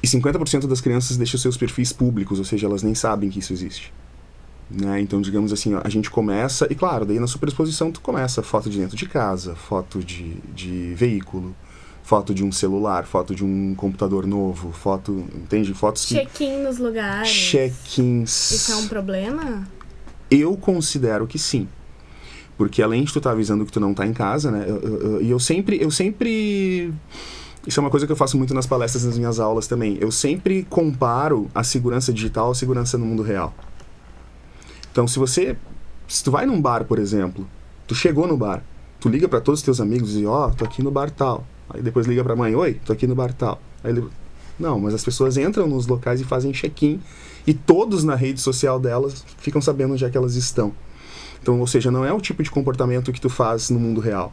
[0.00, 3.52] E 50% das crianças deixam seus perfis públicos, ou seja, elas nem sabem que isso
[3.52, 3.92] existe.
[4.70, 5.00] Né?
[5.00, 8.78] Então, digamos assim, a gente começa, e claro, daí na superexposição tu começa foto de
[8.78, 11.52] dentro de casa, foto de, de veículo,
[12.10, 15.72] foto de um celular, foto de um computador novo, foto, entende?
[15.72, 17.30] Fotos Check-in nos lugares.
[17.30, 18.50] Check-ins.
[18.50, 19.62] Isso é um problema?
[20.28, 21.68] Eu considero que sim.
[22.58, 24.64] Porque além de tu estar tá avisando que tu não está em casa, né?
[24.66, 26.92] E eu, eu, eu, sempre, eu sempre
[27.64, 29.96] isso é uma coisa que eu faço muito nas palestras nas minhas aulas também.
[30.00, 33.54] Eu sempre comparo a segurança digital à segurança no mundo real.
[34.90, 35.56] Então, se você.
[36.08, 37.46] Se tu vai num bar, por exemplo,
[37.86, 38.64] tu chegou no bar,
[38.98, 41.46] tu liga para todos os teus amigos e ó, oh, tô aqui no bar tal.
[41.72, 43.60] Aí depois liga pra mãe, oi, tô aqui no bar tal.
[43.82, 44.04] Aí ele,
[44.58, 47.00] não, mas as pessoas entram nos locais e fazem check-in
[47.46, 50.72] e todos na rede social delas ficam sabendo onde é que elas estão.
[51.42, 54.32] Então, ou seja, não é o tipo de comportamento que tu faz no mundo real.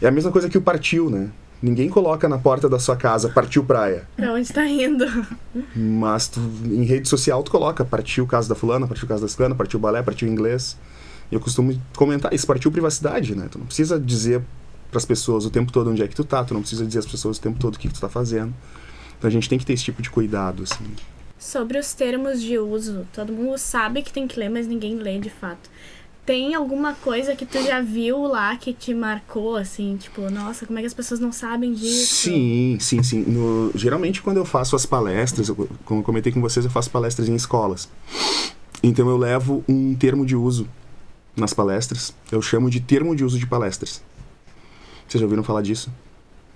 [0.00, 1.30] É a mesma coisa que o partiu, né?
[1.62, 4.06] Ninguém coloca na porta da sua casa partiu praia.
[4.14, 5.06] Pra onde tá indo?
[5.74, 9.54] Mas tu, em rede social tu coloca partiu casa da fulana, partiu casa da fulana,
[9.54, 10.76] partiu balé, partiu inglês.
[11.30, 13.48] E eu costumo comentar isso, partiu privacidade, né?
[13.50, 14.42] Tu não precisa dizer
[14.90, 17.00] para as pessoas o tempo todo onde é que tu tá, tu não precisa dizer
[17.00, 18.54] às pessoas o tempo todo o que, que tu tá fazendo.
[19.18, 20.84] Então a gente tem que ter esse tipo de cuidado, assim.
[21.38, 25.18] Sobre os termos de uso, todo mundo sabe que tem que ler, mas ninguém lê
[25.18, 25.70] de fato
[26.26, 30.76] tem alguma coisa que tu já viu lá que te marcou, assim, tipo, nossa, como
[30.76, 32.14] é que as pessoas não sabem disso?
[32.16, 33.20] Sim, sim, sim.
[33.20, 36.90] No, geralmente quando eu faço as palestras, eu, como eu comentei com vocês, eu faço
[36.90, 37.88] palestras em escolas.
[38.82, 40.68] Então eu levo um termo de uso
[41.36, 42.12] nas palestras.
[42.30, 44.02] Eu chamo de termo de uso de palestras.
[45.06, 45.90] Vocês já ouviram falar disso?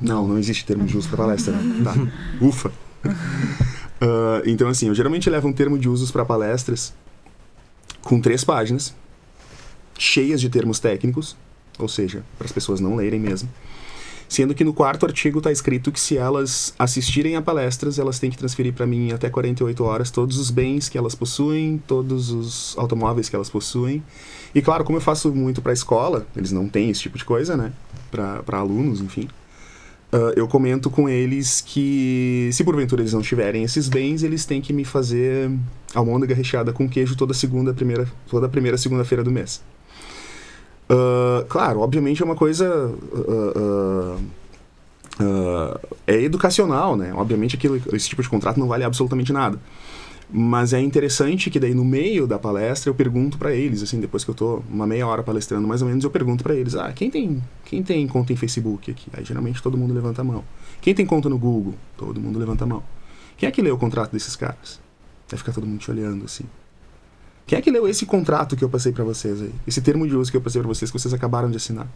[0.01, 1.53] Não, não existe termo de uso para palestra.
[1.53, 1.85] Né?
[1.85, 1.95] Tá.
[2.45, 2.69] Ufa.
[3.05, 6.93] Uh, então, assim, eu geralmente levo um termo de usos para palestras
[8.03, 8.95] com três páginas
[10.01, 11.37] cheias de termos técnicos,
[11.79, 13.49] ou seja, para as pessoas não lerem mesmo.
[14.29, 18.31] Sendo que no quarto artigo está escrito que se elas assistirem a palestras, elas têm
[18.31, 22.79] que transferir para mim até 48 horas todos os bens que elas possuem, todos os
[22.79, 24.03] automóveis que elas possuem.
[24.55, 27.25] E claro, como eu faço muito para a escola, eles não têm esse tipo de
[27.25, 27.73] coisa, né?
[28.11, 29.29] Para alunos, enfim.
[30.13, 34.61] Uh, eu comento com eles que, se porventura eles não tiverem esses bens, eles têm
[34.61, 35.49] que me fazer
[35.95, 39.63] almôndega recheada com queijo toda segunda, primeira, toda primeira segunda-feira do mês.
[40.91, 42.89] Uh, claro, obviamente é uma coisa.
[42.89, 44.21] Uh,
[46.07, 47.13] é educacional, né?
[47.15, 49.61] Obviamente aquilo, esse tipo de contrato não vale absolutamente nada.
[50.33, 54.23] Mas é interessante que daí no meio da palestra eu pergunto para eles, assim, depois
[54.25, 56.93] que eu tô uma meia hora palestrando mais ou menos, eu pergunto para eles: "Ah,
[56.93, 60.45] quem tem, quem tem conta em Facebook aqui?" Aí geralmente todo mundo levanta a mão.
[60.81, 61.75] Quem tem conta no Google?
[61.97, 62.83] Todo mundo levanta a mão.
[63.37, 64.81] Quem é que leu o contrato desses caras?
[65.29, 66.45] Vai ficar todo mundo te olhando assim.
[67.47, 69.53] Quem é que leu esse contrato que eu passei para vocês aí?
[69.67, 71.89] Esse termo de uso que eu passei para vocês, que vocês acabaram de assinar?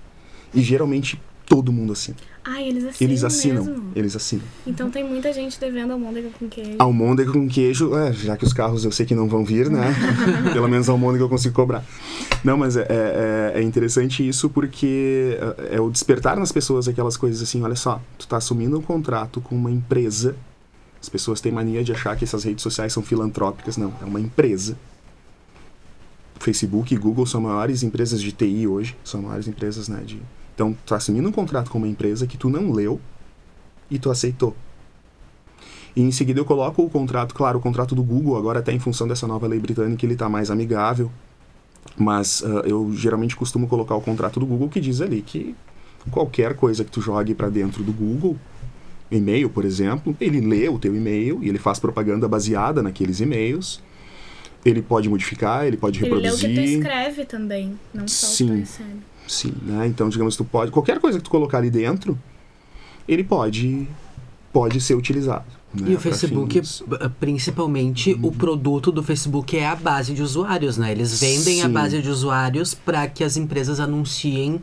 [0.55, 2.17] E geralmente todo mundo assina.
[2.45, 3.11] Ah, eles assinam.
[3.11, 3.65] Eles assinam.
[3.65, 3.93] Mesmo.
[3.97, 4.45] Eles assinam.
[4.67, 6.77] Então tem muita gente devendo almôndega com queijo.
[6.79, 9.95] Almôndega com queijo, é, já que os carros eu sei que não vão vir, né?
[10.53, 11.85] Pelo menos almôndega eu consigo cobrar.
[12.43, 15.39] Não, mas é, é, é, interessante isso porque
[15.71, 18.83] é, é o despertar nas pessoas aquelas coisas assim: olha só, tu tá assumindo um
[18.83, 20.37] contrato com uma empresa.
[21.01, 23.77] As pessoas têm mania de achar que essas redes sociais são filantrópicas.
[23.77, 24.77] Não, é uma empresa
[26.45, 30.21] Facebook e Google são maiores empresas de TI hoje, são maiores empresas, né, de...
[30.55, 33.01] Então, tu tá assumindo um contrato com uma empresa que tu não leu
[33.91, 34.55] e tu aceitou.
[35.97, 38.79] E em seguida eu coloco o contrato, claro, o contrato do Google agora até em
[38.79, 41.11] função dessa nova lei britânica ele está mais amigável,
[41.97, 45.55] mas uh, eu geralmente costumo colocar o contrato do Google que diz ali que
[46.11, 48.37] qualquer coisa que tu jogue para dentro do Google,
[49.11, 53.81] e-mail, por exemplo, ele lê o teu e-mail e ele faz propaganda baseada naqueles e-mails
[54.65, 56.49] ele pode modificar, ele pode reproduzir.
[56.49, 59.01] Ele lê o que tu escreve também, não só sim, o que tu recebe.
[59.27, 59.87] Sim, né?
[59.87, 60.71] Então, digamos, tu pode...
[60.71, 62.19] Qualquer coisa que tu colocar ali dentro,
[63.09, 63.89] ele pode,
[64.53, 65.45] pode ser utilizado.
[65.75, 66.83] Né, e o Facebook, fins...
[67.19, 68.29] principalmente, uhum.
[68.29, 70.93] o produto do Facebook é a base de usuários, né?
[70.93, 71.63] Eles vendem Sim.
[71.63, 74.63] a base de usuários para que as empresas anunciem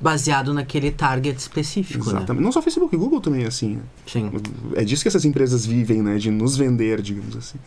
[0.00, 2.18] baseado naquele target específico, né?
[2.18, 2.40] Exatamente.
[2.40, 2.44] Né?
[2.44, 3.76] Não só Facebook, Google também é assim.
[3.76, 3.82] Né?
[4.06, 4.30] Sim.
[4.74, 6.16] É disso que essas empresas vivem, né?
[6.18, 7.58] De nos vender, digamos assim.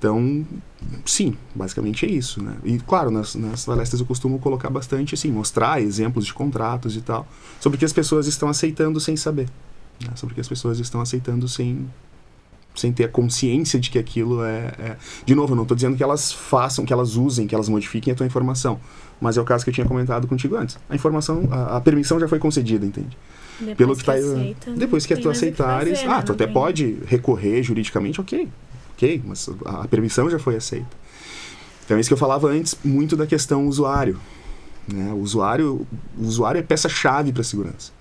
[0.00, 0.46] Então,
[1.04, 2.56] sim, basicamente é isso, né?
[2.64, 7.02] E claro, nas, nas palestras eu costumo colocar bastante, assim, mostrar exemplos de contratos e
[7.02, 7.28] tal,
[7.60, 9.46] sobre o que as pessoas estão aceitando sem saber,
[10.00, 10.08] né?
[10.14, 11.86] sobre o que as pessoas estão aceitando sem
[12.74, 14.96] sem ter a consciência de que aquilo é, é...
[15.26, 18.12] de novo, eu não estou dizendo que elas façam, que elas usem, que elas modifiquem
[18.12, 18.80] a tua informação,
[19.20, 20.78] mas é o caso que eu tinha comentado contigo antes.
[20.88, 23.18] A informação, a, a permissão já foi concedida, entende?
[23.58, 26.22] Depois Pelo que, que tá, aceita, depois que tu aceitares, fazer, ah, né?
[26.22, 28.48] tu até pode recorrer juridicamente, ok,
[29.00, 31.00] ok, mas a permissão já foi aceita.
[31.84, 34.20] Então é isso que eu falava antes, muito da questão usuário.
[34.86, 35.12] Né?
[35.12, 35.86] O, usuário,
[36.18, 37.92] o usuário é peça-chave para a segurança.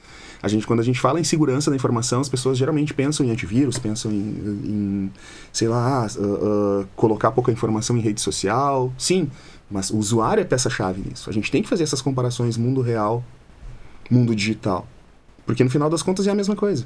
[0.41, 3.31] A gente, quando a gente fala em segurança da informação, as pessoas geralmente pensam em
[3.31, 5.11] antivírus, pensam em, em
[5.51, 8.93] sei lá, uh, uh, colocar pouca informação em rede social.
[8.97, 9.29] Sim,
[9.69, 11.29] mas o usuário é peça-chave nisso.
[11.29, 13.23] A gente tem que fazer essas comparações mundo real,
[14.09, 14.87] mundo digital.
[15.45, 16.85] Porque no final das contas é a mesma coisa.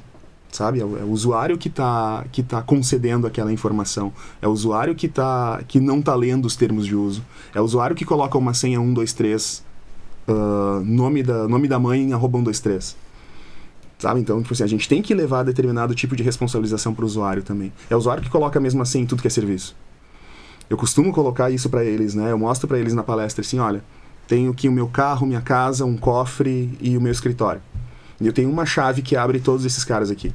[0.54, 0.80] Sabe?
[0.80, 4.12] É o, é o usuário que está que tá concedendo aquela informação.
[4.40, 7.24] É o usuário que, tá, que não está lendo os termos de uso.
[7.52, 9.64] É o usuário que coloca uma senha 123,
[10.28, 12.96] uh, nome, da, nome da mãe arroba 123.
[13.98, 14.20] Sabe?
[14.20, 17.42] Então, tipo assim, a gente tem que levar determinado tipo de responsabilização para o usuário
[17.42, 17.72] também.
[17.90, 19.74] É o usuário que coloca a mesma senha em tudo que é serviço.
[20.70, 22.30] Eu costumo colocar isso para eles, né?
[22.30, 23.82] Eu mostro para eles na palestra assim, olha,
[24.28, 27.60] tenho aqui o meu carro, minha casa, um cofre e o meu escritório.
[28.20, 30.32] E eu tenho uma chave que abre todos esses caras aqui.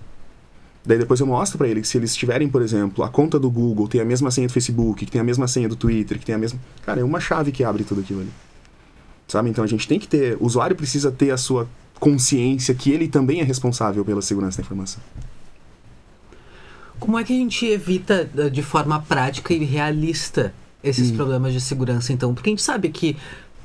[0.86, 3.50] Daí depois eu mostro para eles que se eles tiverem, por exemplo, a conta do
[3.50, 6.26] Google, tem a mesma senha do Facebook, que tem a mesma senha do Twitter, que
[6.26, 6.60] tem a mesma.
[6.86, 8.32] Cara, é uma chave que abre tudo aquilo ali.
[9.28, 9.50] Sabe?
[9.50, 10.38] Então a gente tem que ter.
[10.40, 11.68] O usuário precisa ter a sua
[12.00, 15.02] consciência que ele também é responsável pela segurança da informação.
[17.00, 21.16] Como é que a gente evita eh, de forma prática e realista esses hum.
[21.16, 22.34] problemas de segurança, então?
[22.34, 23.16] Porque a gente sabe que,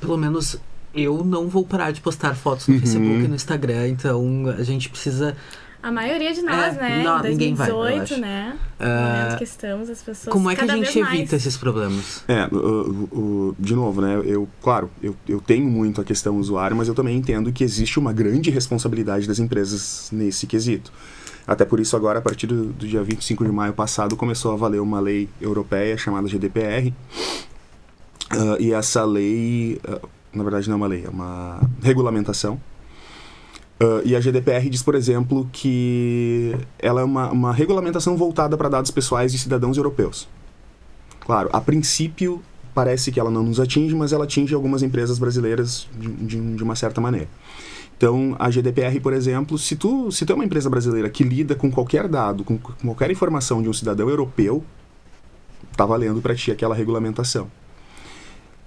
[0.01, 0.57] pelo menos,
[0.95, 2.81] eu não vou parar de postar fotos no uhum.
[2.81, 5.37] Facebook e no Instagram, então a gente precisa.
[5.85, 7.03] A maioria de nós, é, né?
[7.03, 8.57] Não, em 2018, vai, né?
[8.81, 10.33] Uh, no momento que estamos, as pessoas.
[10.33, 11.33] Como é que a gente evita mais.
[11.35, 12.25] esses problemas?
[12.27, 14.19] É, uh, uh, de novo, né?
[14.25, 17.99] Eu, claro, eu, eu tenho muito a questão usuário, mas eu também entendo que existe
[17.99, 20.91] uma grande responsabilidade das empresas nesse quesito.
[21.47, 24.57] Até por isso, agora, a partir do, do dia 25 de maio passado, começou a
[24.57, 26.95] valer uma lei europeia chamada GDPR.
[28.33, 32.59] Uh, e essa lei, uh, na verdade, não é uma lei, é uma regulamentação.
[33.81, 38.69] Uh, e a GDPR diz, por exemplo, que ela é uma, uma regulamentação voltada para
[38.69, 40.29] dados pessoais de cidadãos europeus.
[41.21, 42.41] Claro, a princípio
[42.73, 46.63] parece que ela não nos atinge, mas ela atinge algumas empresas brasileiras de, de, de
[46.63, 47.29] uma certa maneira.
[47.97, 51.55] Então, a GDPR, por exemplo, se tu, se tu é uma empresa brasileira que lida
[51.55, 54.65] com qualquer dado, com, com qualquer informação de um cidadão europeu,
[55.77, 57.51] tá valendo para ti aquela regulamentação.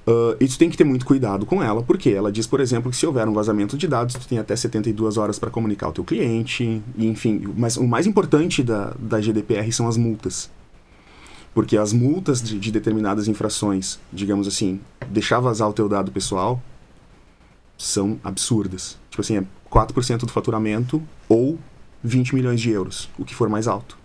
[0.07, 2.89] Uh, e tu tem que ter muito cuidado com ela, porque ela diz, por exemplo,
[2.89, 5.91] que se houver um vazamento de dados, tu tem até 72 horas para comunicar ao
[5.91, 7.43] teu cliente, e, enfim.
[7.57, 10.49] Mas o mais importante da, da GDPR são as multas.
[11.53, 16.61] Porque as multas de, de determinadas infrações, digamos assim, deixar vazar o teu dado pessoal,
[17.77, 18.97] são absurdas.
[19.09, 21.59] Tipo assim, é 4% do faturamento ou
[22.01, 23.97] 20 milhões de euros, o que for mais alto.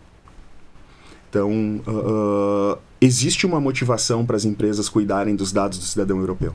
[1.31, 6.55] Então, uh, existe uma motivação para as empresas cuidarem dos dados do cidadão europeu.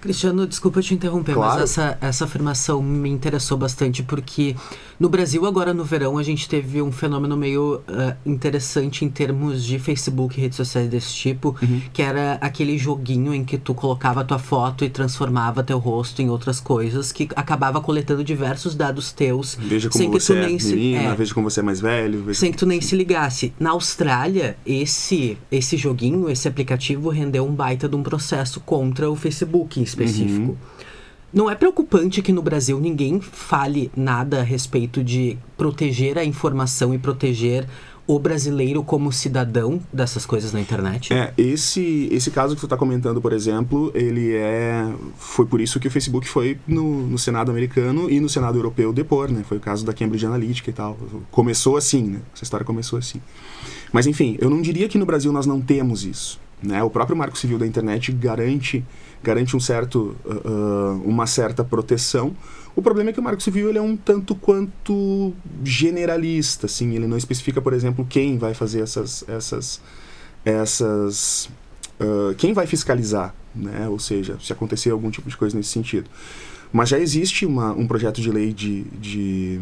[0.00, 1.60] Cristiano, desculpa te interromper, claro.
[1.60, 4.56] mas essa, essa afirmação me interessou bastante porque
[5.00, 9.64] no Brasil, agora no verão, a gente teve um fenômeno meio uh, interessante em termos
[9.64, 11.80] de Facebook e redes sociais desse tipo, uhum.
[11.90, 16.28] que era aquele joguinho em que tu colocava tua foto e transformava teu rosto em
[16.28, 19.56] outras coisas, que acabava coletando diversos dados teus.
[19.58, 22.34] Veja como você é menina, se, é, veja como você é mais velho.
[22.34, 23.54] Sem que tu nem se ligasse.
[23.58, 29.16] Na Austrália, esse, esse joguinho, esse aplicativo rendeu um baita de um processo contra o
[29.16, 30.50] Facebook específico.
[30.50, 30.56] Uhum.
[31.32, 36.92] Não é preocupante que no Brasil ninguém fale nada a respeito de proteger a informação
[36.92, 37.68] e proteger
[38.04, 41.14] o brasileiro como cidadão dessas coisas na internet?
[41.14, 44.92] É, esse, esse caso que tu está comentando, por exemplo, ele é.
[45.16, 48.92] Foi por isso que o Facebook foi no, no Senado americano e no Senado europeu
[48.92, 49.44] depor, né?
[49.48, 50.98] Foi o caso da Cambridge Analytica e tal.
[51.30, 52.20] Começou assim, né?
[52.34, 53.20] Essa história começou assim.
[53.92, 56.40] Mas enfim, eu não diria que no Brasil nós não temos isso.
[56.62, 56.82] Né?
[56.82, 58.84] O próprio Marco Civil da Internet garante
[59.22, 62.34] garante um certo, uh, uma certa proteção.
[62.74, 67.06] O problema é que o Marco Civil ele é um tanto quanto generalista, assim, ele
[67.06, 69.80] não especifica, por exemplo, quem vai fazer essas, essas,
[70.44, 71.50] essas,
[72.00, 73.88] uh, quem vai fiscalizar, né?
[73.88, 76.08] Ou seja, se acontecer algum tipo de coisa nesse sentido.
[76.72, 79.60] Mas já existe uma, um projeto de lei de, de,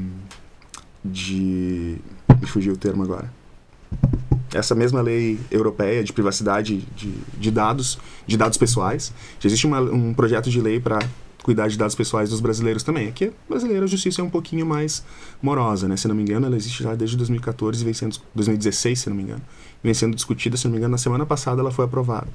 [1.02, 1.96] de,
[2.38, 3.32] me fugiu o termo agora
[4.52, 9.12] essa mesma lei europeia de privacidade de, de dados, de dados pessoais.
[9.40, 10.98] Já existe uma, um projeto de lei para
[11.42, 13.08] cuidar de dados pessoais dos brasileiros também.
[13.08, 15.03] Aqui, brasileira, a justiça é um pouquinho mais
[15.40, 15.96] morosa, né?
[15.96, 19.22] Se não me engano, ela existe já desde 2014 vem sendo 2016, se não me
[19.22, 19.42] engano,
[19.82, 22.28] vem sendo discutida, se não me engano, na semana passada ela foi aprovada.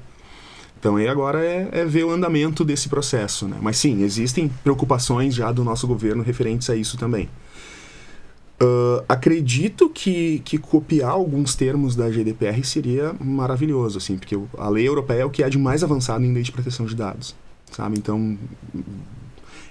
[0.78, 3.56] Então aí agora é, é, ver o andamento desse processo, né?
[3.60, 7.28] Mas sim, existem preocupações já do nosso governo referentes a isso também.
[8.98, 14.86] Uh, acredito que, que copiar alguns termos da GDPR seria maravilhoso, assim, porque a lei
[14.86, 17.34] europeia é o que é de mais avançado em lei de proteção de dados,
[17.70, 17.98] sabe?
[17.98, 18.38] Então,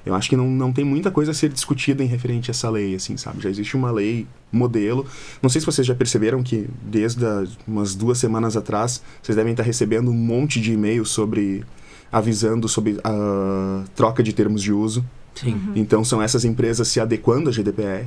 [0.06, 2.70] eu acho que não, não tem muita coisa a ser discutida em referente a essa
[2.70, 3.42] lei, assim, sabe?
[3.42, 5.06] Já existe uma lei modelo.
[5.42, 9.52] Não sei se vocês já perceberam que desde a, umas duas semanas atrás, vocês devem
[9.52, 11.64] estar recebendo um monte de e-mails sobre
[12.12, 15.04] avisando sobre a troca de termos de uso.
[15.34, 15.60] Sim.
[15.76, 18.06] Então são essas empresas se adequando à GDPR.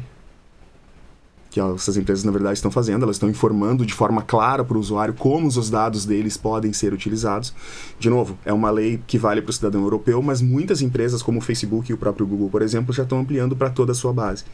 [1.57, 4.81] Que essas empresas, na verdade, estão fazendo, elas estão informando de forma clara para o
[4.81, 7.55] usuário como os dados deles podem ser utilizados.
[7.99, 11.39] De novo, é uma lei que vale para o cidadão europeu, mas muitas empresas, como
[11.39, 14.13] o Facebook e o próprio Google, por exemplo, já estão ampliando para toda a sua
[14.13, 14.45] base.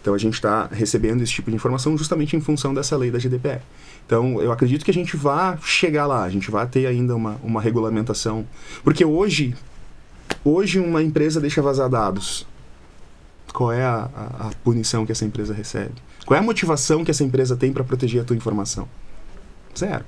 [0.00, 3.18] Então a gente está recebendo esse tipo de informação justamente em função dessa lei da
[3.18, 3.60] GDPR.
[4.06, 7.38] Então eu acredito que a gente vai chegar lá, a gente vai ter ainda uma,
[7.44, 8.46] uma regulamentação.
[8.82, 9.54] Porque hoje,
[10.42, 12.46] hoje uma empresa deixa vazar dados.
[13.52, 15.92] Qual é a, a, a punição que essa empresa recebe?
[16.26, 18.88] Qual é a motivação que essa empresa tem para proteger a tua informação?
[19.78, 20.04] Zero.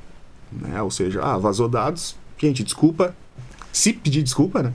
[0.52, 0.82] Né?
[0.82, 3.14] Ou seja, ah, vazou dados, gente, desculpa.
[3.72, 4.72] Se pedir desculpa, né?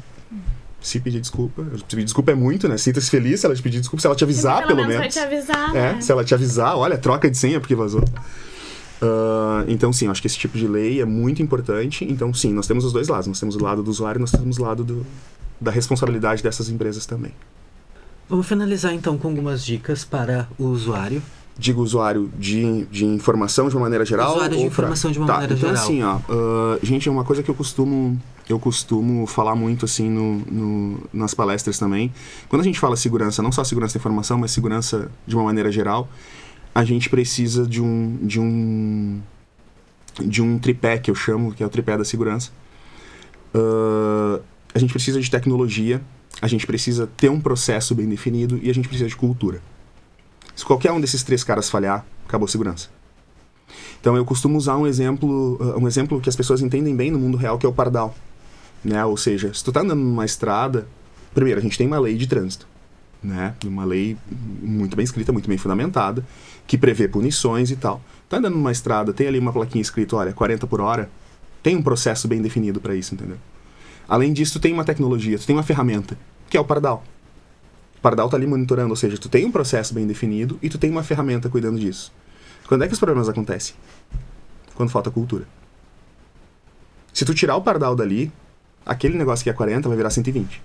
[0.81, 1.63] Se pedir desculpa.
[1.87, 2.77] Pedir desculpa é muito, né?
[2.77, 4.99] Sinta-se feliz se ela te pedir desculpa, se ela te avisar, pelo, pelo menos.
[4.99, 5.15] menos.
[5.15, 6.01] Vai te avisar, É, né?
[6.01, 8.03] se ela te avisar, olha, troca de senha porque vazou.
[9.01, 12.05] Ah, então, sim, acho que esse tipo de lei é muito importante.
[12.05, 13.27] Então, sim, nós temos os dois lados.
[13.27, 15.05] Nós temos o lado do usuário e nós temos o lado do,
[15.59, 17.33] da responsabilidade dessas empresas também.
[18.33, 21.21] Vamos finalizar então com algumas dicas para o usuário.
[21.55, 24.31] Digo usuário de, de informação de uma maneira geral?
[24.31, 25.83] Usuário de ou pra- informação de uma Tá, maneira então, geral.
[25.83, 28.19] assim, ó, ah, gente, é uma coisa que eu costumo
[28.49, 32.11] eu costumo falar muito assim no, no- nas palestras também.
[32.49, 35.71] Quando a gente fala segurança, não só segurança da informação, mas segurança de uma maneira
[35.71, 36.09] geral,
[36.73, 39.21] a gente precisa de um de um
[40.19, 42.49] de um tripé que eu chamo, que é o tripé da segurança.
[43.53, 44.39] Ah,
[44.73, 46.01] a gente precisa de tecnologia,
[46.41, 49.61] a gente precisa ter um processo bem definido e a gente precisa de cultura.
[50.55, 52.89] Se qualquer um desses três caras falhar, acabou a segurança.
[53.99, 57.17] Então eu costumo usar um exemplo, uh, um exemplo que as pessoas entendem bem no
[57.17, 58.13] mundo real, que é o pardal.
[58.83, 59.03] Né?
[59.05, 60.87] Ou seja, se tu tá andando numa estrada,
[61.33, 62.67] primeiro, a gente tem uma lei de trânsito,
[63.23, 63.55] né?
[63.65, 64.17] Uma lei
[64.61, 66.23] muito bem escrita, muito bem fundamentada,
[66.67, 68.01] que prevê punições e tal.
[68.27, 71.09] Tá andando numa estrada, tem ali uma plaquinha escrita, olha, 40 por hora,
[71.61, 73.37] tem um processo bem definido para isso, entendeu?
[74.07, 76.17] Além disso, tu tem uma tecnologia, tu tem uma ferramenta,
[76.49, 77.03] que é o pardal.
[77.97, 80.77] O pardal tá ali monitorando, ou seja, tu tem um processo bem definido e tu
[80.77, 82.11] tem uma ferramenta cuidando disso.
[82.67, 83.75] Quando é que os problemas acontecem?
[84.75, 85.47] Quando falta cultura.
[87.13, 88.31] Se tu tirar o pardal dali,
[88.85, 90.61] aquele negócio que é 40 vai virar 120.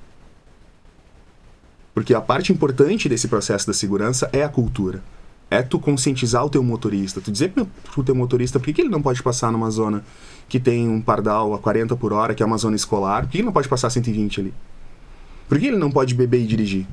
[1.95, 5.03] Porque a parte importante desse processo da segurança é a cultura.
[5.51, 7.20] É tu conscientizar o teu motorista.
[7.20, 10.05] Tu dizer pro teu motorista por que ele não pode passar numa zona
[10.49, 13.38] que tem um pardal a 40 por hora, que é uma zona escolar, por que
[13.38, 14.55] ele não pode passar 120 ali?
[15.49, 16.86] Por que ele não pode beber e dirigir?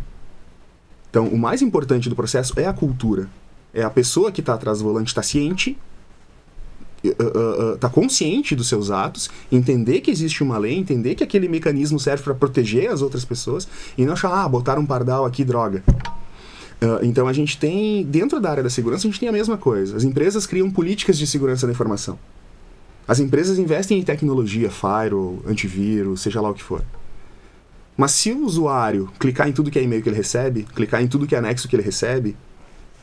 [1.10, 3.30] Então, o mais importante do processo é a cultura.
[3.74, 5.78] É a pessoa que está atrás do volante estar ciente,
[7.74, 12.24] está consciente dos seus atos, entender que existe uma lei, entender que aquele mecanismo serve
[12.24, 15.84] para proteger as outras pessoas e não achar, ah, botaram um pardal aqui, droga.
[16.82, 19.58] Ah, então a gente tem, dentro da área da segurança, a gente tem a mesma
[19.58, 19.95] coisa.
[19.95, 22.18] As empresas criam políticas de segurança da informação.
[23.08, 26.84] As empresas investem em tecnologia, firewall, antivírus, seja lá o que for.
[27.95, 31.08] Mas se o usuário clicar em tudo que é e-mail que ele recebe, clicar em
[31.08, 32.36] tudo que é anexo que ele recebe,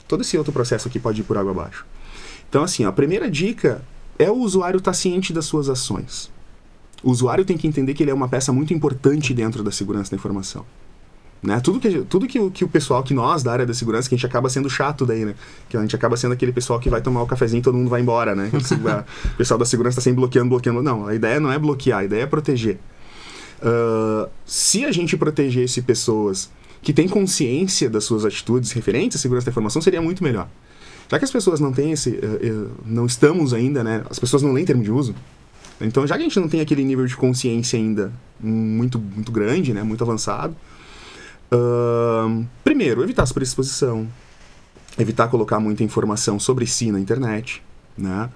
[0.06, 1.86] todo esse outro processo aqui pode ir por água abaixo.
[2.48, 3.82] Então, assim, a primeira dica
[4.18, 6.30] é o usuário estar ciente das suas ações.
[7.02, 10.10] O usuário tem que entender que ele é uma peça muito importante dentro da segurança
[10.10, 10.66] da informação.
[11.42, 11.58] Né?
[11.60, 14.14] Tudo, que, tudo que, o- que o pessoal, que nós da área da segurança, que
[14.14, 15.34] a gente acaba sendo chato daí, né?
[15.68, 17.90] Que a gente acaba sendo aquele pessoal que vai tomar o cafezinho e todo mundo
[17.90, 18.48] vai embora, né?
[18.54, 20.80] o pessoal da segurança está sempre bloqueando, bloqueando.
[20.82, 22.78] Não, a ideia não é bloquear, a ideia é proteger.
[23.60, 29.46] Ah, se a gente protegesse pessoas que têm consciência das suas atitudes referentes à segurança
[29.46, 30.48] da informação, seria muito melhor.
[31.10, 32.10] Já que as pessoas não têm esse.
[32.22, 34.02] eh, eh, não estamos ainda, né?
[34.08, 35.14] As pessoas não leem termo de uso.
[35.80, 39.74] Então, já que a gente não tem aquele nível de consciência ainda muito, muito grande,
[39.74, 39.82] né?
[39.82, 40.56] Muito avançado.
[42.62, 44.08] Primeiro, evitar superexposição.
[44.98, 47.62] Evitar colocar muita informação sobre si na internet,
[47.96, 48.28] né?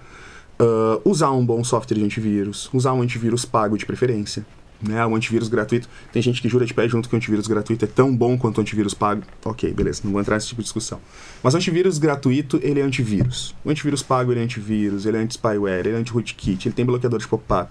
[0.58, 2.70] Ah, usar um bom software de antivírus.
[2.72, 4.44] Usar um antivírus pago de preferência.
[4.82, 5.04] Né?
[5.06, 5.88] O antivírus gratuito.
[6.12, 8.58] Tem gente que jura de pé junto que o antivírus gratuito é tão bom quanto
[8.58, 9.22] o antivírus pago.
[9.44, 11.00] Ok, beleza, não vou entrar nesse tipo de discussão.
[11.42, 13.54] Mas o antivírus gratuito, ele é antivírus.
[13.64, 17.18] O antivírus pago, ele é antivírus, ele é anti-spyware, ele é anti-rootkit, ele tem bloqueador
[17.18, 17.70] de pop-up,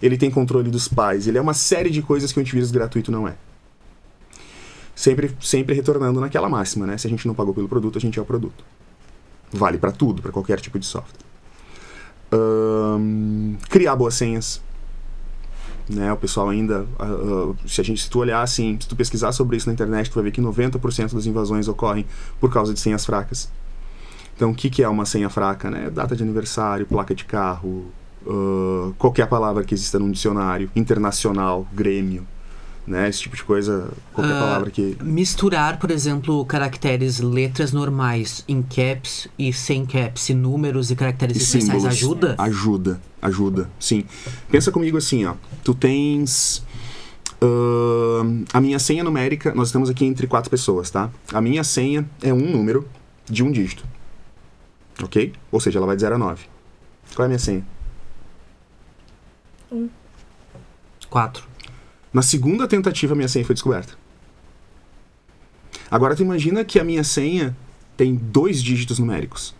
[0.00, 3.10] ele tem controle dos pais, ele é uma série de coisas que o antivírus gratuito
[3.10, 3.34] não é.
[4.94, 6.96] Sempre, sempre retornando naquela máxima, né?
[6.96, 8.64] Se a gente não pagou pelo produto, a gente é o produto.
[9.52, 11.24] Vale para tudo, para qualquer tipo de software.
[12.32, 14.62] Ahn, criar boas senhas.
[15.86, 19.32] Né, o pessoal ainda, ah, se a gente se tu olhar assim, se tu pesquisar
[19.32, 22.06] sobre isso na internet, tu vai ver que 90% das invasões ocorrem
[22.40, 23.50] por causa de senhas fracas.
[24.34, 25.70] Então, o que, que é uma senha fraca?
[25.70, 25.90] Né?
[25.90, 27.92] Data de aniversário, placa de carro,
[28.26, 32.26] ah, qualquer palavra que exista num dicionário, internacional, grêmio,
[32.86, 33.08] né?
[33.08, 34.96] Esse tipo de coisa, qualquer Ah, palavra que...
[35.02, 41.36] Misturar, por exemplo, caracteres, letras normais em caps e sem caps, e números e caracteres
[41.36, 41.86] E especiais símbolos.
[41.96, 42.34] ajuda?
[42.38, 44.04] Ajuda, ajuda, sim.
[44.50, 45.34] Pensa comigo assim, ó.
[45.62, 46.62] Tu tens.
[47.40, 51.10] Ahn, a minha senha numérica, nós estamos aqui entre quatro pessoas, tá?
[51.32, 52.86] A minha senha é um número
[53.28, 53.84] de um dígito.
[55.02, 55.32] Ok?
[55.50, 56.44] Ou seja, ela vai de 0 a 9.
[57.14, 57.66] Qual é a minha senha?
[61.10, 61.44] Quatro.
[62.14, 63.94] Na segunda tentativa, a minha senha foi descoberta.
[65.90, 67.54] Agora, tu imagina que a minha senha
[67.96, 69.54] tem dois dígitos numéricos.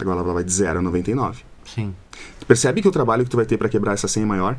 [0.00, 1.42] Agora ela vai de 0 a 99.
[1.64, 1.94] Sim.
[2.40, 4.56] Tu percebe que o trabalho que tu vai ter para quebrar essa senha é maior?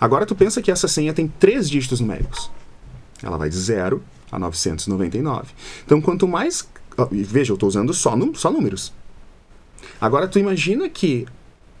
[0.00, 2.50] Agora tu pensa que essa senha tem três dígitos numéricos.
[3.22, 5.48] Ela vai de 0 a 999.
[5.84, 6.68] Então, quanto mais.
[7.10, 8.92] Veja, eu estou usando só, num- só números.
[10.00, 11.26] Agora, tu imagina que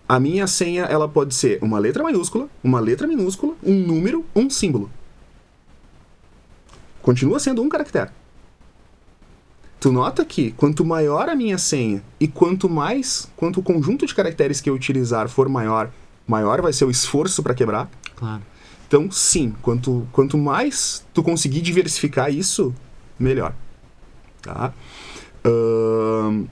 [0.08, 4.48] a minha senha ela pode ser uma letra maiúscula, uma letra minúscula, um número, um
[4.48, 4.90] símbolo.
[7.02, 8.10] Continua sendo um caractere.
[9.78, 14.14] Tu nota que quanto maior a minha senha e quanto mais, quanto o conjunto de
[14.14, 15.90] caracteres que eu utilizar for maior,
[16.26, 17.88] maior vai ser o esforço para quebrar.
[18.16, 18.42] Claro.
[18.88, 22.74] Então, sim, quanto, quanto mais tu conseguir diversificar isso,
[23.18, 23.54] melhor.
[24.40, 24.72] Tá?
[25.44, 26.46] Ahn,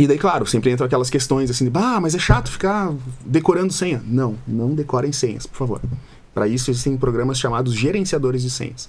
[0.00, 2.90] e daí, claro, sempre entram aquelas questões assim, de, bah, mas é chato ficar
[3.22, 4.02] decorando senha.
[4.06, 5.82] Não, não decorem senhas, por favor.
[6.32, 8.88] Para isso existem programas chamados gerenciadores de senhas.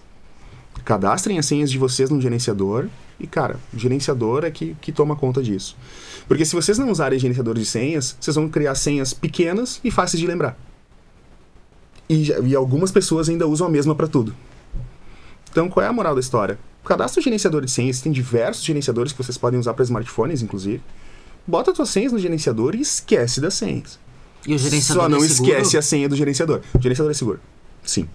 [0.85, 2.87] Cadastrem as senhas de vocês num gerenciador
[3.19, 5.75] e, cara, o gerenciador é que, que toma conta disso.
[6.29, 10.21] Porque se vocês não usarem gerenciadores de senhas, vocês vão criar senhas pequenas e fáceis
[10.21, 10.57] de lembrar.
[12.07, 14.33] E, e algumas pessoas ainda usam a mesma para tudo.
[15.51, 16.57] Então, qual é a moral da história?
[16.83, 20.81] O gerenciador de senhas, tem diversos gerenciadores que vocês podem usar para smartphones, inclusive.
[21.45, 23.99] Bota suas senhas no gerenciador e esquece das senhas.
[24.47, 26.61] E o gerenciador Só não é esquece a senha do gerenciador.
[26.73, 27.39] O gerenciador é seguro.
[27.83, 28.07] Sim.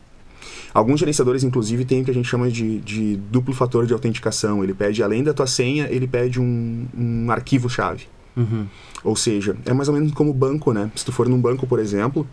[0.75, 4.63] Alguns gerenciadores, inclusive, têm o que a gente chama de, de duplo fator de autenticação.
[4.63, 8.07] Ele pede, além da tua senha, ele pede um, um arquivo-chave.
[8.37, 8.67] Uhum.
[9.03, 10.91] Ou seja, é mais ou menos como banco, né?
[10.95, 12.27] Se tu for num banco, por exemplo,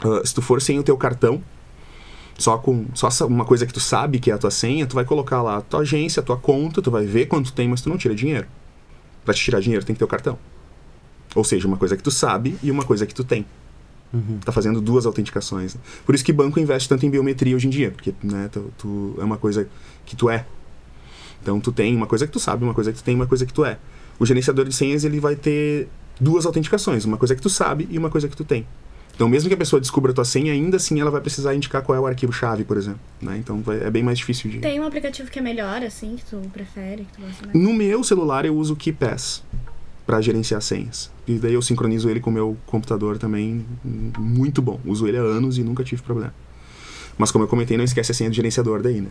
[0.00, 1.42] ah, se tu for sem o teu cartão,
[2.38, 5.04] só com só uma coisa que tu sabe que é a tua senha, tu vai
[5.04, 7.90] colocar lá a tua agência, a tua conta, tu vai ver quanto tem, mas tu
[7.90, 8.46] não tira dinheiro.
[9.24, 10.38] Pra te tirar dinheiro tem que ter o cartão.
[11.34, 13.44] Ou seja, uma coisa que tu sabe e uma coisa que tu tem.
[14.42, 15.74] Tá fazendo duas autenticações.
[15.74, 15.80] né?
[16.06, 19.14] Por isso que banco investe tanto em biometria hoje em dia, porque né, tu, tu-
[19.18, 19.68] é uma coisa
[20.06, 20.46] que tu é.
[21.42, 23.44] Então tu tem uma coisa que tu sabe, uma coisa que tu tem, uma coisa
[23.44, 23.78] que tu é.
[24.18, 25.88] O gerenciador de senhas ele vai ter
[26.20, 28.66] duas autenticações, uma coisa que tu sabe e uma coisa que tu tem.
[29.18, 31.82] Então mesmo que a pessoa descubra a tua senha, ainda assim ela vai precisar indicar
[31.82, 33.00] qual é o arquivo-chave, por exemplo.
[33.20, 33.38] Né?
[33.38, 34.60] Então vai- é bem mais difícil de.
[34.60, 37.58] Tem um aplicativo que é melhor, assim, que tu prefere, que tu gosta mais?
[37.60, 39.42] No meu celular eu uso o KeyPass
[40.06, 41.10] para gerenciar senhas.
[41.26, 43.66] E daí eu sincronizo ele com o meu computador também,
[44.16, 44.78] muito bom.
[44.86, 46.32] Uso ele há anos e nunca tive problema.
[47.18, 49.10] Mas como eu comentei, não esquece a senha do gerenciador daí, né?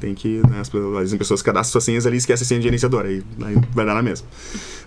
[0.00, 2.44] Tem que, né, as, pessoas- às vezes as pessoas cadastram suas senhas ali e esquecem
[2.44, 4.26] a senha do gerenciador, aí, aí vai dar na mesma.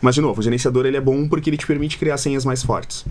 [0.01, 2.61] Mas de novo, o gerenciador ele é bom porque ele te permite criar senhas mais
[2.61, 3.05] fortes.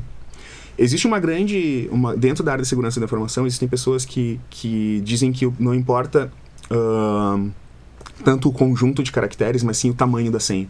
[0.78, 1.88] Existe uma grande.
[1.90, 5.74] Uma, dentro da área de segurança da informação, existem pessoas que, que dizem que não
[5.74, 6.32] importa
[6.70, 7.50] ahn,
[8.24, 10.68] tanto o conjunto de caracteres, mas sim o tamanho da senha.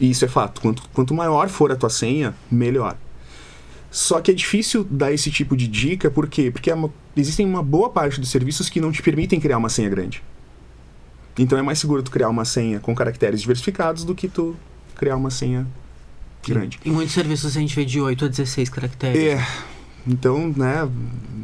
[0.00, 0.60] E isso é fato.
[0.60, 2.96] Quanto, quanto maior for a tua senha, melhor.
[3.90, 6.50] Só que é difícil dar esse tipo de dica, por quê?
[6.50, 6.76] Porque é
[7.16, 10.22] existem uma boa parte dos serviços que não te permitem criar uma senha grande.
[11.38, 14.56] Então é mais seguro tu criar uma senha com caracteres diversificados do que tu
[14.96, 15.66] criar uma senha
[16.52, 16.78] grande.
[16.84, 19.20] Em muitos serviços a gente vê de 8 a 16 caracteres.
[19.20, 19.46] É.
[20.06, 20.88] Então, né,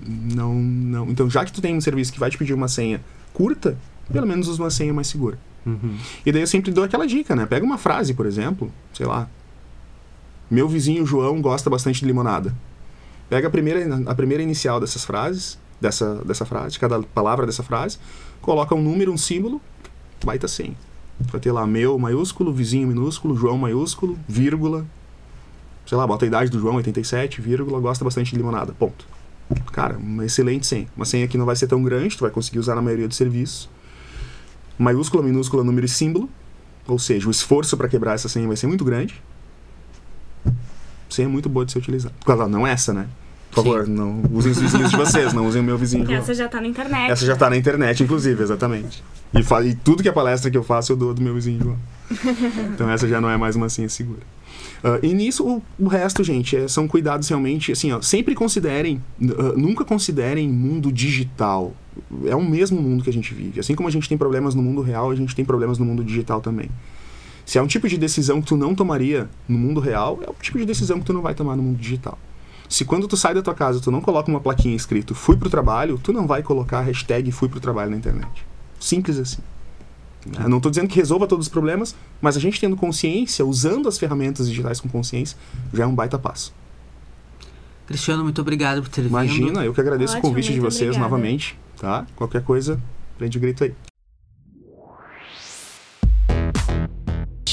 [0.06, 1.08] não, não.
[1.08, 3.00] Então, já que tu tem um serviço que vai te pedir uma senha
[3.32, 3.78] curta,
[4.12, 5.38] pelo menos usa uma senha mais segura.
[5.64, 5.96] Uhum.
[6.24, 7.46] E daí eu sempre dou aquela dica, né?
[7.46, 9.28] Pega uma frase, por exemplo, sei lá.
[10.50, 12.54] Meu vizinho João gosta bastante de limonada.
[13.28, 17.62] Pega a primeira, a primeira inicial dessas frases, dessa, dessa frase, de cada palavra dessa
[17.62, 17.98] frase,
[18.40, 19.60] coloca um número, um símbolo,
[20.24, 20.74] baita senha.
[21.20, 24.86] Vai ter lá meu maiúsculo, vizinho minúsculo, João maiúsculo, vírgula.
[25.86, 28.72] Sei lá, bota a idade do João, 87, vírgula, gosta bastante de limonada.
[28.72, 29.06] Ponto.
[29.72, 30.86] Cara, uma excelente senha.
[30.96, 33.16] Uma senha que não vai ser tão grande, tu vai conseguir usar na maioria dos
[33.16, 33.68] serviços.
[34.78, 36.28] Maiúscula, minúscula, número e símbolo.
[36.86, 39.22] Ou seja, o esforço para quebrar essa senha vai ser muito grande.
[41.08, 42.14] Senha muito boa de ser utilizada.
[42.24, 43.08] Claro, não essa, né?
[43.50, 43.70] Por Sim.
[43.70, 46.04] favor, não usem os vizinhos de vocês, não usem o meu vizinho.
[46.04, 47.10] Porque essa já tá na internet.
[47.10, 49.02] Essa já tá na internet, inclusive, exatamente.
[49.34, 51.60] E, fa- e tudo que é palestra que eu faço, eu dou do meu vizinho
[51.62, 51.76] João.
[52.74, 54.20] Então essa já não é mais uma senha segura.
[54.82, 59.02] Ah, e nisso, o, o resto, gente, é- são cuidados realmente, assim, ó, sempre considerem,
[59.22, 61.74] ah, nunca considerem mundo digital.
[62.26, 63.58] É o mesmo mundo que a gente vive.
[63.60, 66.02] Assim como a gente tem problemas no mundo real, a gente tem problemas no mundo
[66.04, 66.70] digital também.
[67.44, 70.34] Se é um tipo de decisão que tu não tomaria no mundo real, é o
[70.40, 72.16] tipo de decisão que tu não vai tomar no mundo digital.
[72.70, 75.50] Se quando tu sai da tua casa, tu não coloca uma plaquinha escrito fui pro
[75.50, 78.46] trabalho, tu não vai colocar a hashtag fui pro trabalho na internet.
[78.78, 79.42] Simples assim.
[80.38, 83.88] Eu não estou dizendo que resolva todos os problemas, mas a gente tendo consciência, usando
[83.88, 85.36] as ferramentas digitais com consciência,
[85.74, 86.54] já é um baita passo.
[87.88, 89.10] Cristiano, muito obrigado por ter vindo.
[89.10, 91.10] Imagina, eu que agradeço Ótimo, o convite de vocês obrigada.
[91.10, 92.06] novamente, tá?
[92.14, 92.80] Qualquer coisa,
[93.18, 93.74] prende o grito aí.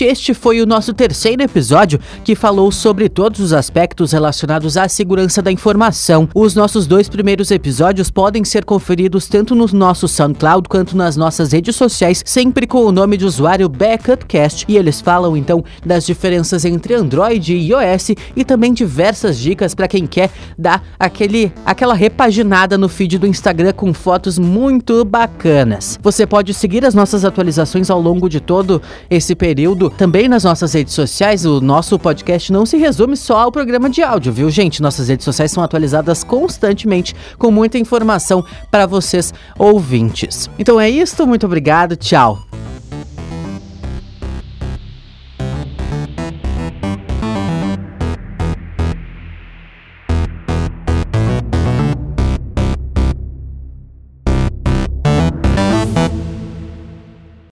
[0.05, 5.41] Este foi o nosso terceiro episódio que falou sobre todos os aspectos relacionados à segurança
[5.41, 6.29] da informação.
[6.33, 11.51] Os nossos dois primeiros episódios podem ser conferidos tanto no nosso SoundCloud quanto nas nossas
[11.51, 14.65] redes sociais, sempre com o nome de usuário BackupCast.
[14.67, 19.87] E eles falam então das diferenças entre Android e iOS e também diversas dicas para
[19.87, 25.99] quem quer dar aquele, aquela repaginada no feed do Instagram com fotos muito bacanas.
[26.01, 30.73] Você pode seguir as nossas atualizações ao longo de todo esse período também nas nossas
[30.73, 31.45] redes sociais.
[31.45, 34.81] O nosso podcast não se resume só ao programa de áudio, viu, gente?
[34.81, 40.49] Nossas redes sociais são atualizadas constantemente com muita informação para vocês ouvintes.
[40.57, 42.39] Então é isso, muito obrigado, tchau.